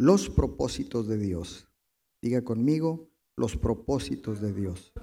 los 0.00 0.30
propósitos 0.30 1.08
de 1.08 1.18
Dios. 1.18 1.68
Diga 2.22 2.42
conmigo, 2.42 3.10
los 3.36 3.58
propósitos 3.58 4.40
de 4.40 4.54
Dios. 4.54 4.94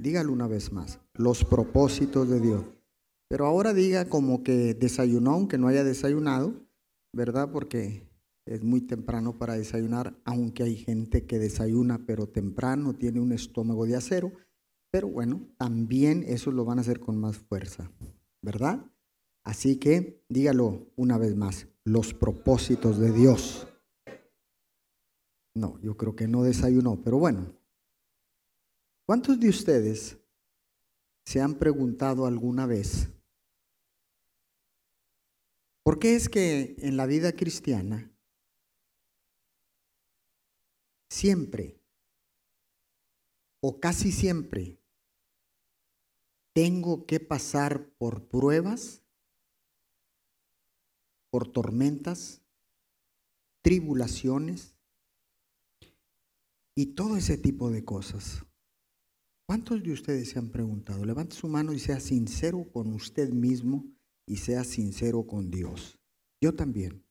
Dígalo 0.00 0.32
una 0.32 0.48
vez 0.48 0.72
más, 0.72 0.98
los 1.14 1.44
propósitos 1.44 2.28
de 2.28 2.40
Dios. 2.40 2.64
Pero 3.28 3.46
ahora 3.46 3.72
diga 3.72 4.08
como 4.08 4.42
que 4.42 4.74
desayunó, 4.74 5.30
aunque 5.30 5.58
no 5.58 5.68
haya 5.68 5.84
desayunado, 5.84 6.66
¿verdad? 7.14 7.52
Porque 7.52 8.10
es 8.46 8.64
muy 8.64 8.80
temprano 8.80 9.38
para 9.38 9.54
desayunar, 9.54 10.20
aunque 10.24 10.64
hay 10.64 10.74
gente 10.74 11.24
que 11.24 11.38
desayuna, 11.38 12.04
pero 12.04 12.26
temprano 12.26 12.94
tiene 12.94 13.20
un 13.20 13.30
estómago 13.30 13.86
de 13.86 13.94
acero. 13.94 14.32
Pero 14.90 15.06
bueno, 15.06 15.46
también 15.56 16.24
eso 16.26 16.50
lo 16.50 16.64
van 16.64 16.78
a 16.78 16.80
hacer 16.80 16.98
con 16.98 17.16
más 17.16 17.36
fuerza, 17.36 17.92
¿verdad? 18.42 18.90
Así 19.44 19.76
que 19.76 20.24
dígalo 20.28 20.90
una 20.96 21.16
vez 21.16 21.36
más, 21.36 21.68
los 21.84 22.14
propósitos 22.14 22.98
de 22.98 23.12
Dios. 23.12 23.66
No, 25.54 25.78
yo 25.80 25.96
creo 25.96 26.16
que 26.16 26.28
no 26.28 26.42
desayunó, 26.42 27.02
pero 27.02 27.18
bueno. 27.18 27.54
¿Cuántos 29.06 29.38
de 29.38 29.48
ustedes 29.48 30.18
se 31.24 31.40
han 31.40 31.54
preguntado 31.54 32.26
alguna 32.26 32.66
vez 32.66 33.08
por 35.84 35.98
qué 35.98 36.14
es 36.14 36.28
que 36.28 36.76
en 36.78 36.96
la 36.96 37.06
vida 37.06 37.32
cristiana 37.32 38.12
siempre 41.10 41.80
o 43.60 43.78
casi 43.80 44.10
siempre 44.10 44.78
tengo 46.52 47.06
que 47.06 47.20
pasar 47.20 47.88
por 47.96 48.28
pruebas, 48.28 49.01
por 51.32 51.50
tormentas, 51.50 52.42
tribulaciones 53.62 54.76
y 56.76 56.86
todo 56.94 57.16
ese 57.16 57.38
tipo 57.38 57.70
de 57.70 57.86
cosas. 57.86 58.44
¿Cuántos 59.46 59.82
de 59.82 59.92
ustedes 59.92 60.28
se 60.28 60.38
han 60.38 60.50
preguntado? 60.50 61.06
Levante 61.06 61.34
su 61.34 61.48
mano 61.48 61.72
y 61.72 61.78
sea 61.78 62.00
sincero 62.00 62.70
con 62.70 62.92
usted 62.92 63.30
mismo 63.30 63.90
y 64.26 64.36
sea 64.36 64.62
sincero 64.62 65.26
con 65.26 65.50
Dios. 65.50 65.98
Yo 66.38 66.54
también. 66.54 67.02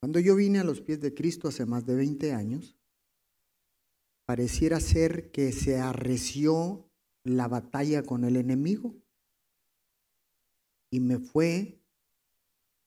Cuando 0.00 0.18
yo 0.18 0.34
vine 0.34 0.58
a 0.58 0.64
los 0.64 0.80
pies 0.80 1.02
de 1.02 1.12
Cristo 1.12 1.48
hace 1.48 1.66
más 1.66 1.84
de 1.84 1.96
20 1.96 2.32
años, 2.32 2.78
pareciera 4.24 4.80
ser 4.80 5.30
que 5.30 5.52
se 5.52 5.78
arreció 5.78 6.90
la 7.22 7.48
batalla 7.48 8.02
con 8.02 8.24
el 8.24 8.36
enemigo 8.36 8.94
y 10.90 11.00
me 11.00 11.18
fue 11.18 11.79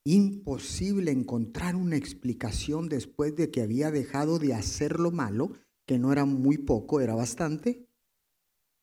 imposible 0.05 1.11
encontrar 1.11 1.75
una 1.75 1.95
explicación 1.95 2.89
después 2.89 3.35
de 3.35 3.51
que 3.51 3.61
había 3.61 3.91
dejado 3.91 4.39
de 4.39 4.53
hacer 4.53 4.99
lo 4.99 5.11
malo, 5.11 5.51
que 5.85 5.99
no 5.99 6.11
era 6.11 6.25
muy 6.25 6.57
poco, 6.57 6.99
era 6.99 7.15
bastante, 7.15 7.87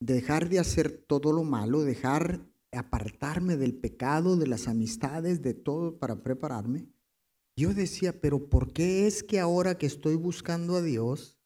dejar 0.01 0.49
de 0.49 0.59
hacer 0.59 0.91
todo 0.91 1.33
lo 1.33 1.45
malo, 1.45 1.83
dejar 1.83 2.47
apartarme 2.73 3.57
del 3.57 3.75
pecado, 3.75 4.37
de 4.37 4.47
las 4.47 4.69
amistades, 4.69 5.43
de 5.43 5.55
todo 5.55 5.99
para 5.99 6.23
prepararme. 6.23 6.89
Yo 7.57 7.75
decía, 7.75 8.21
pero 8.21 8.49
¿por 8.49 8.73
qué 8.73 9.07
es 9.07 9.23
que 9.23 9.41
ahora 9.41 9.77
que 9.77 9.87
estoy 9.87 10.15
buscando 10.15 10.77
a 10.77 10.83
Dios, 10.83 11.39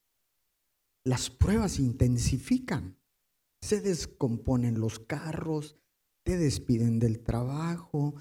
las 1.03 1.31
pruebas 1.31 1.79
intensifican? 1.79 2.97
Se 3.63 3.81
descomponen 3.81 4.79
los 4.79 5.01
carros, 5.01 5.77
te 6.23 6.37
despiden 6.37 6.99
del 6.99 7.23
trabajo. 7.23 8.15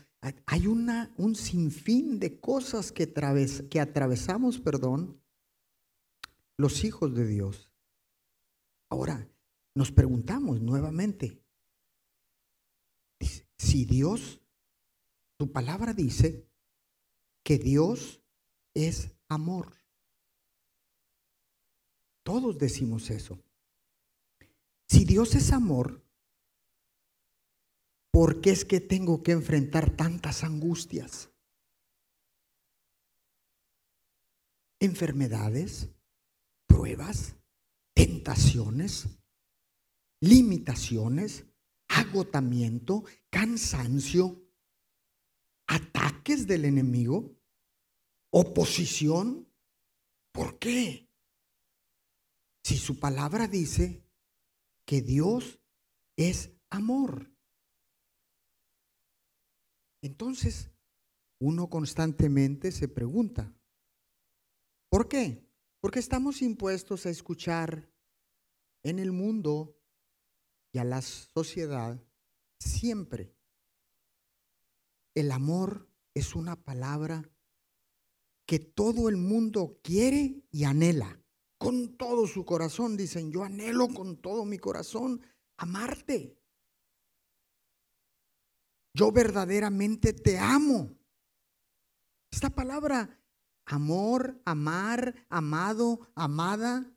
Hay 0.45 0.67
una, 0.67 1.13
un 1.17 1.35
sinfín 1.35 2.19
de 2.19 2.39
cosas 2.39 2.91
que, 2.91 3.11
que 3.69 3.79
atravesamos, 3.81 4.59
perdón, 4.59 5.21
los 6.55 6.85
hijos 6.85 7.13
de 7.13 7.27
Dios. 7.27 7.71
Ahora, 8.89 9.27
nos 9.75 9.91
preguntamos 9.91 10.61
nuevamente, 10.61 11.41
si 13.57 13.85
Dios, 13.85 14.39
tu 15.37 15.51
palabra 15.51 15.93
dice 15.93 16.47
que 17.43 17.57
Dios 17.57 18.21
es 18.73 19.11
amor. 19.27 19.73
Todos 22.23 22.57
decimos 22.57 23.09
eso. 23.09 23.39
Si 24.87 25.05
Dios 25.05 25.35
es 25.35 25.51
amor, 25.51 26.02
¿por 28.13 28.41
qué 28.41 28.51
es 28.51 28.63
que 28.63 28.79
tengo 28.79 29.23
que 29.23 29.31
enfrentar 29.31 29.89
tantas 29.89 30.43
angustias? 30.43 31.31
Enfermedades, 34.79 35.89
pruebas, 36.67 37.35
tentaciones, 37.95 39.07
limitaciones, 40.19 41.47
agotamiento, 41.87 43.03
cansancio, 43.31 44.47
ataques 45.65 46.45
del 46.45 46.65
enemigo, 46.65 47.35
oposición. 48.29 49.49
¿Por 50.31 50.59
qué? 50.59 51.09
Si 52.63 52.77
su 52.77 52.99
palabra 52.99 53.47
dice 53.47 54.05
que 54.85 55.01
Dios 55.01 55.59
es 56.15 56.51
amor. 56.69 57.32
Entonces, 60.03 60.69
uno 61.39 61.69
constantemente 61.69 62.73
se 62.73 62.89
pregunta, 62.89 63.55
¿por 64.89 65.07
qué? 65.07 65.49
Porque 65.79 65.99
estamos 65.99 66.41
impuestos 66.41 67.05
a 67.05 67.09
escuchar 67.09 67.89
en 68.83 68.99
el 68.99 69.13
mundo 69.13 69.79
y 70.73 70.79
a 70.79 70.83
la 70.83 71.01
sociedad 71.01 72.03
siempre. 72.59 73.33
El 75.15 75.31
amor 75.31 75.89
es 76.13 76.35
una 76.35 76.61
palabra 76.61 77.31
que 78.45 78.59
todo 78.59 79.07
el 79.07 79.15
mundo 79.15 79.79
quiere 79.81 80.43
y 80.51 80.65
anhela. 80.65 81.23
Con 81.57 81.95
todo 81.95 82.27
su 82.27 82.43
corazón, 82.43 82.97
dicen, 82.97 83.31
yo 83.31 83.45
anhelo 83.45 83.87
con 83.87 84.17
todo 84.17 84.43
mi 84.43 84.57
corazón 84.57 85.21
amarte. 85.55 86.42
Yo 88.93 89.11
verdaderamente 89.11 90.13
te 90.13 90.37
amo. 90.37 90.95
Esta 92.31 92.49
palabra, 92.49 93.19
amor, 93.65 94.39
amar, 94.45 95.25
amado, 95.29 96.11
amada, 96.15 96.93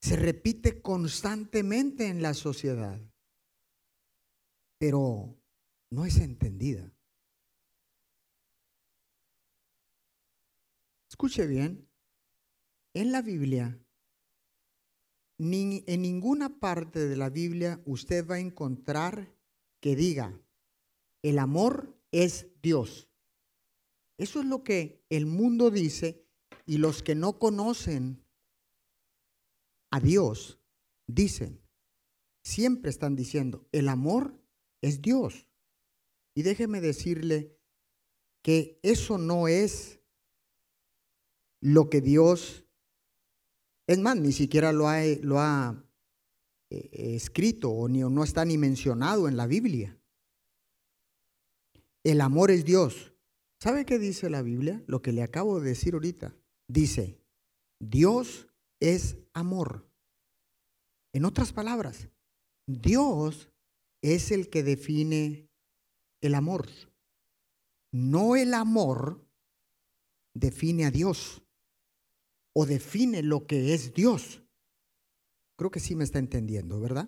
se 0.00 0.16
repite 0.16 0.80
constantemente 0.80 2.06
en 2.06 2.22
la 2.22 2.32
sociedad, 2.32 2.98
pero 4.78 5.38
no 5.90 6.06
es 6.06 6.16
entendida. 6.18 6.90
Escuche 11.08 11.46
bien, 11.46 11.86
en 12.94 13.12
la 13.12 13.20
Biblia, 13.20 13.78
ni 15.36 15.84
en 15.86 16.02
ninguna 16.02 16.60
parte 16.60 17.08
de 17.08 17.16
la 17.16 17.28
Biblia 17.28 17.82
usted 17.84 18.26
va 18.26 18.36
a 18.36 18.40
encontrar 18.40 19.39
que 19.80 19.96
diga, 19.96 20.38
el 21.22 21.38
amor 21.38 21.96
es 22.12 22.46
Dios. 22.62 23.08
Eso 24.18 24.40
es 24.40 24.46
lo 24.46 24.62
que 24.62 25.04
el 25.08 25.26
mundo 25.26 25.70
dice 25.70 26.26
y 26.66 26.78
los 26.78 27.02
que 27.02 27.14
no 27.14 27.38
conocen 27.38 28.22
a 29.90 29.98
Dios, 29.98 30.60
dicen, 31.06 31.60
siempre 32.42 32.90
están 32.90 33.16
diciendo, 33.16 33.66
el 33.72 33.88
amor 33.88 34.40
es 34.82 35.02
Dios. 35.02 35.48
Y 36.34 36.42
déjeme 36.42 36.80
decirle 36.80 37.56
que 38.42 38.78
eso 38.82 39.18
no 39.18 39.48
es 39.48 40.00
lo 41.60 41.90
que 41.90 42.00
Dios, 42.00 42.64
es 43.86 43.98
más, 43.98 44.16
ni 44.16 44.32
siquiera 44.32 44.72
lo 44.72 44.88
ha, 44.88 45.02
lo 45.22 45.40
ha 45.40 45.84
escrito 46.70 47.70
o 47.70 47.88
no 47.88 48.24
está 48.24 48.44
ni 48.44 48.56
mencionado 48.56 49.28
en 49.28 49.36
la 49.36 49.46
Biblia. 49.46 49.98
El 52.04 52.20
amor 52.20 52.50
es 52.50 52.64
Dios. 52.64 53.12
¿Sabe 53.58 53.84
qué 53.84 53.98
dice 53.98 54.30
la 54.30 54.42
Biblia? 54.42 54.82
Lo 54.86 55.02
que 55.02 55.12
le 55.12 55.22
acabo 55.22 55.60
de 55.60 55.68
decir 55.68 55.94
ahorita. 55.94 56.34
Dice, 56.66 57.20
Dios 57.78 58.48
es 58.78 59.18
amor. 59.34 59.86
En 61.12 61.24
otras 61.24 61.52
palabras, 61.52 62.08
Dios 62.66 63.50
es 64.00 64.30
el 64.30 64.48
que 64.48 64.62
define 64.62 65.48
el 66.20 66.34
amor. 66.34 66.68
No 67.92 68.36
el 68.36 68.54
amor 68.54 69.26
define 70.32 70.86
a 70.86 70.90
Dios 70.90 71.42
o 72.52 72.64
define 72.64 73.22
lo 73.22 73.46
que 73.46 73.74
es 73.74 73.92
Dios. 73.92 74.39
Creo 75.60 75.70
que 75.70 75.78
sí 75.78 75.94
me 75.94 76.04
está 76.04 76.18
entendiendo, 76.18 76.80
¿verdad? 76.80 77.06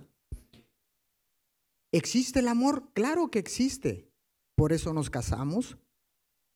¿Existe 1.90 2.40
el 2.40 2.48
amor? 2.48 2.92
Claro 2.92 3.30
que 3.30 3.38
existe. 3.38 4.12
Por 4.54 4.74
eso 4.74 4.92
nos 4.92 5.08
casamos, 5.08 5.78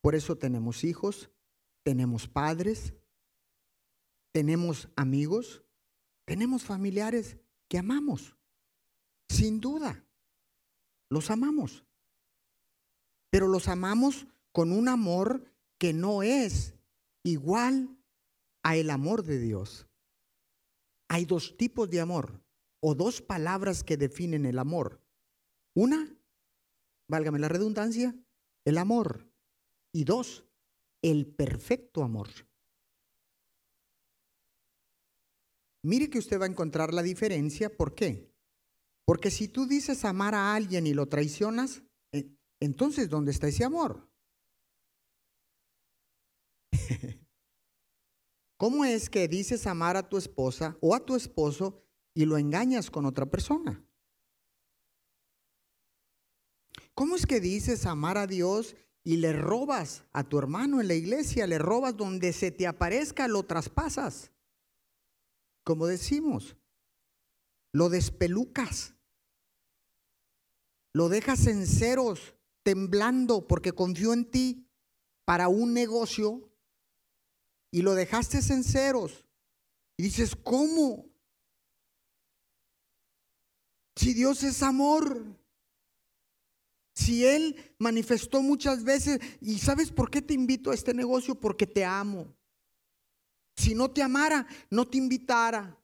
Por 0.01 0.13
eso 0.13 0.37
tenemos 0.37 0.83
hijos, 0.83 1.31
tenemos 1.81 2.27
padres, 2.27 2.93
tenemos 4.31 4.89
amigos, 4.95 5.63
tenemos 6.23 6.63
familiares 6.63 7.39
que 7.67 7.79
amamos. 7.79 8.37
Sin 9.27 9.59
duda, 9.59 10.05
los 11.09 11.31
amamos. 11.31 11.83
Pero 13.31 13.47
los 13.47 13.67
amamos 13.67 14.27
con 14.51 14.71
un 14.71 14.87
amor 14.87 15.51
que 15.79 15.93
no 15.93 16.21
es 16.21 16.75
igual 17.23 17.97
a 18.61 18.75
el 18.75 18.91
amor 18.91 19.23
de 19.23 19.39
Dios. 19.39 19.86
Hay 21.09 21.25
dos 21.25 21.57
tipos 21.57 21.89
de 21.89 22.01
amor 22.01 22.43
o 22.81 22.95
dos 22.95 23.21
palabras 23.21 23.83
que 23.83 23.97
definen 23.97 24.45
el 24.45 24.59
amor. 24.59 25.01
Una, 25.75 26.17
válgame 27.09 27.39
la 27.39 27.49
redundancia, 27.49 28.15
el 28.65 28.77
amor. 28.77 29.31
Y 29.93 30.03
dos, 30.03 30.45
el 31.01 31.25
perfecto 31.27 32.03
amor. 32.03 32.27
Mire 35.83 36.09
que 36.09 36.19
usted 36.19 36.39
va 36.39 36.45
a 36.45 36.49
encontrar 36.49 36.93
la 36.93 37.01
diferencia. 37.01 37.75
¿Por 37.75 37.95
qué? 37.95 38.29
Porque 39.05 39.31
si 39.31 39.47
tú 39.47 39.65
dices 39.65 40.03
amar 40.03 40.35
a 40.35 40.53
alguien 40.53 40.85
y 40.85 40.93
lo 40.93 41.07
traicionas, 41.07 41.81
eh, 42.11 42.29
entonces 42.59 43.09
¿dónde 43.09 43.31
está 43.31 43.47
ese 43.47 43.63
amor? 43.63 44.09
¿Cómo 48.57 48.85
es 48.85 49.09
que 49.09 49.27
dices 49.27 49.67
amar 49.67 49.97
a 49.97 50.09
tu 50.09 50.17
esposa 50.17 50.77
o 50.81 50.95
a 50.95 51.05
tu 51.05 51.15
esposo 51.15 51.83
y 52.15 52.25
lo 52.25 52.37
engañas 52.37 52.89
con 52.89 53.05
otra 53.05 53.27
persona? 53.27 53.83
¿Cómo 56.95 57.15
es 57.15 57.27
que 57.27 57.39
dices 57.39 57.85
amar 57.85 58.17
a 58.17 58.25
Dios 58.25 58.75
y 59.03 59.17
le 59.17 59.31
robas 59.31 60.03
a 60.11 60.23
tu 60.23 60.39
hermano 60.39 60.81
en 60.81 60.87
la 60.87 60.95
iglesia, 60.95 61.45
le 61.45 61.59
robas 61.59 61.95
donde 61.95 62.33
se 62.33 62.49
te 62.49 62.65
aparezca, 62.65 63.27
lo 63.27 63.43
traspasas? 63.43 64.31
Como 65.63 65.85
decimos, 65.85 66.57
lo 67.71 67.89
despelucas, 67.89 68.95
lo 70.93 71.09
dejas 71.09 71.45
en 71.45 71.67
ceros, 71.67 72.33
temblando 72.63 73.47
porque 73.47 73.73
confió 73.73 74.13
en 74.13 74.25
ti 74.25 74.67
para 75.25 75.47
un 75.47 75.73
negocio 75.73 76.46
y 77.71 77.81
lo 77.81 77.95
dejaste 77.95 78.39
en 78.53 78.63
ceros. 78.63 79.25
Y 79.97 80.03
dices, 80.03 80.35
¿cómo? 80.35 81.05
Si 83.95 84.13
Dios 84.13 84.43
es 84.43 84.61
amor. 84.61 85.25
Si 86.93 87.25
Él 87.25 87.75
manifestó 87.77 88.41
muchas 88.41 88.83
veces, 88.83 89.19
y 89.39 89.59
¿sabes 89.59 89.91
por 89.91 90.09
qué 90.09 90.21
te 90.21 90.33
invito 90.33 90.71
a 90.71 90.73
este 90.73 90.93
negocio? 90.93 91.35
Porque 91.35 91.67
te 91.67 91.85
amo. 91.85 92.35
Si 93.55 93.75
no 93.75 93.91
te 93.91 94.01
amara, 94.01 94.47
no 94.69 94.87
te 94.87 94.97
invitara. 94.97 95.79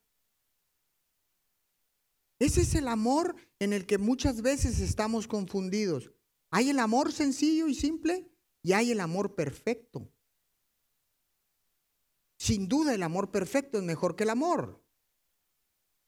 Ese 2.39 2.61
es 2.61 2.75
el 2.75 2.87
amor 2.87 3.35
en 3.59 3.73
el 3.73 3.85
que 3.85 3.97
muchas 3.97 4.41
veces 4.41 4.79
estamos 4.79 5.27
confundidos. 5.27 6.11
Hay 6.51 6.69
el 6.69 6.79
amor 6.79 7.11
sencillo 7.11 7.67
y 7.67 7.73
simple 7.73 8.29
y 8.61 8.73
hay 8.73 8.91
el 8.91 8.99
amor 8.99 9.33
perfecto. 9.33 10.12
Sin 12.43 12.67
duda 12.67 12.93
el 12.93 13.03
amor 13.03 13.31
perfecto 13.31 13.77
es 13.77 13.85
mejor 13.85 14.17
que 14.17 14.25
el 14.25 14.29
amor. 14.29 14.83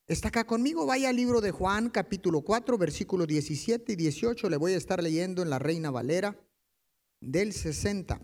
¿Está 0.05 0.27
acá 0.27 0.45
conmigo? 0.45 0.85
Vaya 0.85 1.07
al 1.07 1.15
libro 1.15 1.39
de 1.39 1.51
Juan 1.51 1.89
capítulo 1.89 2.41
4 2.41 2.77
versículos 2.77 3.25
17 3.25 3.93
y 3.93 3.95
18. 3.95 4.49
Le 4.49 4.57
voy 4.57 4.73
a 4.73 4.77
estar 4.77 5.01
leyendo 5.01 5.41
en 5.41 5.49
la 5.49 5.59
Reina 5.59 5.91
Valera 5.91 6.37
del 7.21 7.53
60. 7.53 8.19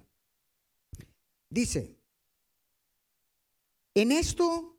Dice, 1.50 1.96
en 3.94 4.12
esto 4.12 4.78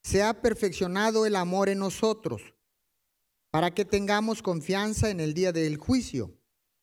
se 0.00 0.22
ha 0.22 0.40
perfeccionado 0.40 1.26
el 1.26 1.34
amor 1.34 1.68
en 1.68 1.80
nosotros 1.80 2.54
para 3.50 3.74
que 3.74 3.84
tengamos 3.84 4.40
confianza 4.40 5.10
en 5.10 5.18
el 5.18 5.34
día 5.34 5.50
del 5.50 5.78
juicio. 5.78 6.38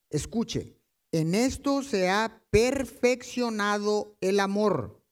Escuche, 0.10 0.78
en 1.14 1.36
esto 1.36 1.84
se 1.84 2.10
ha 2.10 2.44
perfeccionado 2.52 4.18
el 4.20 4.42
amor 4.42 5.05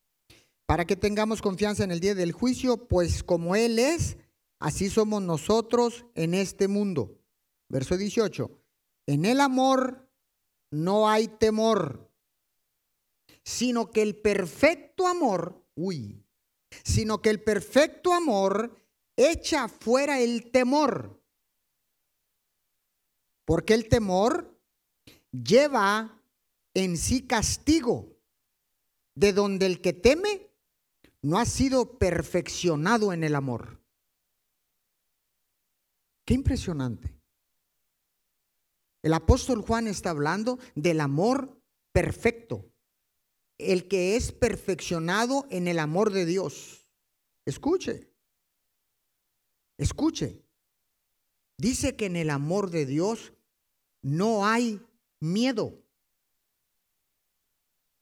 para 0.66 0.86
que 0.86 0.96
tengamos 0.96 1.42
confianza 1.42 1.84
en 1.84 1.92
el 1.92 2.00
día 2.00 2.16
del 2.16 2.32
juicio, 2.32 2.88
pues 2.88 3.24
como 3.24 3.56
Él 3.56 3.80
es, 3.80 4.18
así 4.60 4.90
somos 4.90 5.22
nosotros 5.22 6.06
en 6.16 6.34
este 6.34 6.68
mundo. 6.68 7.20
Verso 7.70 7.98
18, 7.98 8.50
en 9.08 9.26
el 9.26 9.42
amor 9.42 10.10
no 10.72 11.10
hay 11.10 11.28
temor, 11.28 12.10
sino 13.44 13.92
que 13.92 14.02
el 14.02 14.16
perfecto 14.16 15.08
amor, 15.08 15.66
uy, 15.76 16.24
sino 16.84 17.22
que 17.22 17.30
el 17.30 17.44
perfecto 17.44 18.14
amor 18.14 18.76
echa 19.16 19.68
fuera 19.68 20.20
el 20.22 20.50
temor, 20.52 21.22
porque 23.46 23.74
el 23.74 23.90
temor 23.90 24.60
lleva 25.32 26.22
en 26.74 26.98
sí 26.98 27.28
castigo, 27.28 28.18
de 29.16 29.34
donde 29.34 29.66
el 29.68 29.82
que 29.82 29.94
teme 29.94 30.53
no 31.24 31.40
ha 31.40 31.46
sido 31.46 31.98
perfeccionado 31.98 33.14
en 33.14 33.24
el 33.24 33.34
amor. 33.34 33.82
Qué 36.26 36.34
impresionante. 36.34 37.18
El 39.02 39.14
apóstol 39.14 39.62
Juan 39.62 39.88
está 39.88 40.12
hablando 40.12 40.60
del 40.76 41.02
amor 41.02 41.60
perfecto, 41.92 42.70
el 43.58 43.88
que 43.88 44.16
es 44.16 44.32
perfeccionado 44.32 45.48
en 45.50 45.68
el 45.68 45.80
amor 45.80 46.12
de 46.12 46.26
Dios. 46.26 46.88
Escuche, 47.46 48.10
escuche. 49.78 50.42
Dice 51.58 51.96
que 51.96 52.06
en 52.06 52.16
el 52.16 52.30
amor 52.30 52.70
de 52.70 52.86
Dios 52.86 53.34
no 54.02 54.46
hay 54.46 54.82
miedo. 55.20 55.83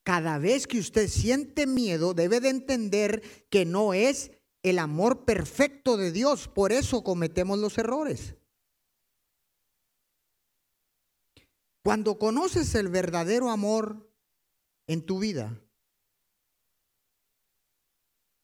Cada 0.04 0.38
vez 0.38 0.66
que 0.66 0.80
usted 0.80 1.08
siente 1.08 1.66
miedo, 1.66 2.12
debe 2.14 2.40
de 2.40 2.48
entender 2.48 3.22
que 3.50 3.64
no 3.64 3.94
es 3.94 4.32
el 4.62 4.78
amor 4.78 5.24
perfecto 5.24 5.96
de 5.96 6.10
Dios. 6.10 6.48
Por 6.48 6.72
eso 6.72 7.04
cometemos 7.04 7.58
los 7.58 7.78
errores. 7.78 8.34
Cuando 11.84 12.18
conoces 12.18 12.74
el 12.74 12.88
verdadero 12.88 13.50
amor 13.50 14.08
en 14.86 15.02
tu 15.04 15.18
vida, 15.18 15.60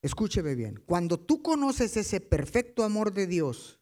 escúcheme 0.03 0.55
bien, 0.55 0.83
cuando 0.87 1.21
tú 1.21 1.43
conoces 1.43 1.97
ese 1.97 2.21
perfecto 2.21 2.83
amor 2.83 3.13
de 3.13 3.27
Dios 3.29 3.81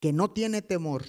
que 0.00 0.12
no 0.12 0.32
tiene 0.32 0.62
temor, 0.62 1.04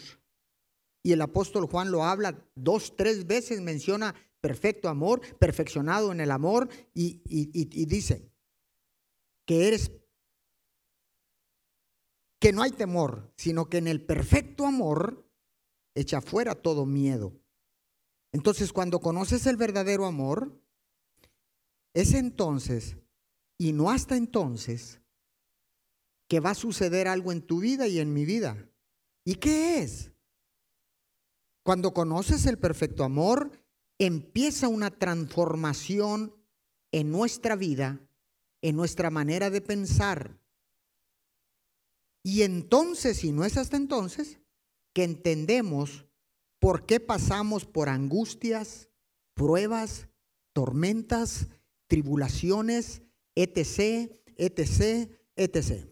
y 1.03 1.13
el 1.13 1.21
apóstol 1.21 1.67
Juan 1.67 1.89
lo 1.89 2.03
habla 2.03 2.45
dos, 2.55 2.97
tres 2.97 3.27
veces, 3.27 3.61
menciona 3.61 4.13
perfecto 4.47 4.87
amor, 4.87 5.19
perfeccionado 5.39 6.13
en 6.13 6.21
el 6.21 6.31
amor, 6.31 6.69
y, 6.93 7.19
dice 7.85 8.31
que 9.45 9.67
eres, 9.67 9.91
que 12.39 12.53
no 12.53 12.61
hay 12.61 12.71
temor, 12.71 13.33
sino 13.35 13.67
que 13.67 13.79
en 13.79 13.87
el 13.87 14.05
perfecto 14.05 14.65
amor 14.65 15.29
echa 15.95 16.21
fuera 16.21 16.55
todo 16.55 16.85
miedo. 16.85 17.37
Entonces, 18.31 18.71
cuando 18.71 19.01
conoces 19.01 19.45
el 19.47 19.57
verdadero 19.57 20.05
amor, 20.05 20.57
es 21.93 22.13
entonces, 22.13 22.95
y 23.57 23.73
no 23.73 23.91
hasta 23.91 24.15
entonces, 24.15 25.01
que 26.29 26.39
va 26.39 26.51
a 26.51 26.55
suceder 26.55 27.09
algo 27.09 27.33
en 27.33 27.41
tu 27.41 27.59
vida 27.59 27.85
y 27.89 27.99
en 27.99 28.13
mi 28.13 28.23
vida. 28.23 28.69
¿Y 29.25 29.35
qué 29.35 29.79
es? 29.79 30.13
Cuando 31.63 31.93
conoces 31.93 32.45
el 32.45 32.57
perfecto 32.57 33.03
amor, 33.03 33.51
empieza 33.99 34.67
una 34.67 34.91
transformación 34.91 36.35
en 36.91 37.11
nuestra 37.11 37.55
vida, 37.55 37.99
en 38.61 38.75
nuestra 38.75 39.09
manera 39.09 39.49
de 39.49 39.61
pensar. 39.61 40.39
Y 42.23 42.41
entonces, 42.43 43.23
y 43.23 43.31
no 43.31 43.45
es 43.45 43.57
hasta 43.57 43.77
entonces, 43.77 44.39
que 44.93 45.03
entendemos 45.03 46.05
por 46.59 46.85
qué 46.85 46.99
pasamos 46.99 47.65
por 47.65 47.89
angustias, 47.89 48.89
pruebas, 49.33 50.07
tormentas, 50.53 51.47
tribulaciones, 51.87 53.03
etc., 53.35 54.11
etc., 54.35 55.11
etc. 55.35 55.87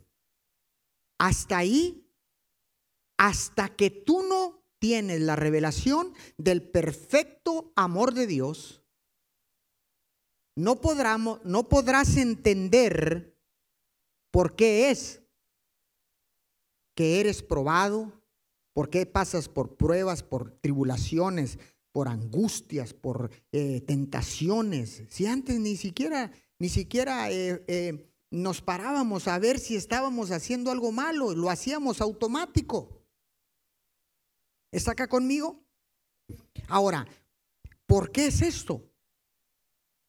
Hasta 1.18 1.58
ahí, 1.58 2.12
hasta 3.18 3.76
que 3.76 3.90
tú 3.90 4.24
no 4.24 4.55
tienes 4.86 5.20
la 5.20 5.36
revelación 5.36 6.14
del 6.38 6.62
perfecto 6.62 7.74
amor 7.76 8.14
de 8.14 8.28
Dios, 8.28 8.84
no, 10.56 10.80
no 11.44 11.70
podrás 11.70 12.18
entender 12.18 13.36
por 14.30 14.56
qué 14.56 14.92
es 14.92 15.24
que 16.94 17.20
eres 17.20 17.42
probado, 17.42 18.14
por 18.74 18.92
qué 18.92 19.08
pasas 19.08 19.50
por 19.50 19.76
pruebas, 19.76 20.22
por 20.22 20.52
tribulaciones, 20.52 21.58
por 21.92 22.08
angustias, 22.08 22.94
por 22.94 23.32
eh, 23.52 23.82
tentaciones. 23.82 25.02
Si 25.10 25.26
antes 25.26 25.60
ni 25.60 25.78
siquiera, 25.78 26.32
ni 26.60 26.70
siquiera 26.70 27.32
eh, 27.32 27.64
eh, 27.66 28.08
nos 28.30 28.62
parábamos 28.62 29.28
a 29.28 29.40
ver 29.40 29.58
si 29.58 29.76
estábamos 29.76 30.30
haciendo 30.30 30.70
algo 30.70 30.92
malo, 30.92 31.34
lo 31.34 31.50
hacíamos 31.50 32.02
automático. 32.02 33.05
¿Está 34.76 34.92
acá 34.92 35.08
conmigo? 35.08 35.64
Ahora, 36.68 37.08
¿por 37.86 38.12
qué 38.12 38.28
es 38.28 38.42
esto? 38.42 38.92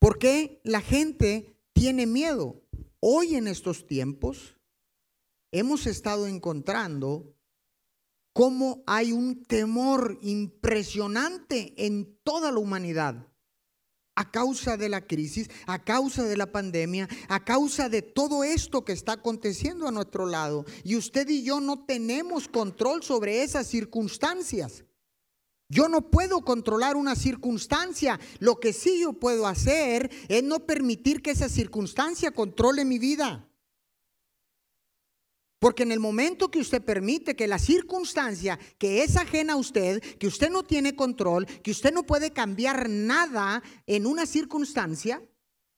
¿Por 0.01 0.19
qué 0.19 0.61
la 0.65 0.81
gente 0.81 1.57
tiene 1.73 2.05
miedo? 2.05 2.65
Hoy 2.99 3.37
en 3.37 3.47
estos 3.47 3.87
tiempos 3.87 4.59
hemos 5.53 5.87
estado 5.87 6.27
encontrando 6.27 7.37
cómo 8.33 8.83
hay 8.89 9.13
un 9.13 9.45
temor 9.45 10.19
impresionante 10.21 11.87
en 11.87 12.19
toda 12.25 12.51
la 12.51 12.59
humanidad 12.59 13.25
a 14.17 14.31
causa 14.31 14.77
de 14.77 14.89
la 14.89 15.07
crisis, 15.07 15.49
a 15.67 15.85
causa 15.85 16.25
de 16.25 16.37
la 16.37 16.51
pandemia, 16.51 17.09
a 17.29 17.45
causa 17.45 17.89
de 17.89 18.03
todo 18.03 18.43
esto 18.43 18.85
que 18.85 18.93
está 18.93 19.13
aconteciendo 19.13 19.87
a 19.87 19.93
nuestro 19.93 20.27
lado. 20.27 20.65
Y 20.83 20.97
usted 20.97 21.29
y 21.29 21.45
yo 21.45 21.61
no 21.61 21.85
tenemos 21.85 22.49
control 22.49 23.03
sobre 23.03 23.43
esas 23.43 23.67
circunstancias. 23.67 24.85
Yo 25.69 25.89
no 25.89 26.11
puedo 26.11 26.43
controlar 26.43 26.97
una 26.97 27.15
circunstancia. 27.15 28.19
Lo 28.39 28.59
que 28.59 28.73
sí 28.73 29.01
yo 29.01 29.13
puedo 29.13 29.47
hacer 29.47 30.11
es 30.29 30.43
no 30.43 30.61
permitir 30.61 31.23
que 31.23 31.33
esa 31.33 31.49
circunstancia 31.49 32.31
controle 32.31 32.85
mi 32.85 32.99
vida. 32.99 33.49
Porque 35.67 35.83
en 35.83 35.91
el 35.91 35.99
momento 35.99 36.49
que 36.49 36.61
usted 36.61 36.81
permite 36.81 37.35
que 37.35 37.49
la 37.49 37.59
circunstancia 37.59 38.57
que 38.79 39.03
es 39.03 39.17
ajena 39.17 39.55
a 39.55 39.57
usted, 39.57 40.01
que 40.17 40.29
usted 40.29 40.49
no 40.49 40.63
tiene 40.63 40.95
control, 40.95 41.45
que 41.45 41.73
usted 41.73 41.93
no 41.93 42.07
puede 42.07 42.31
cambiar 42.31 42.89
nada 42.89 43.65
en 43.85 44.07
una 44.07 44.27
circunstancia, 44.27 45.21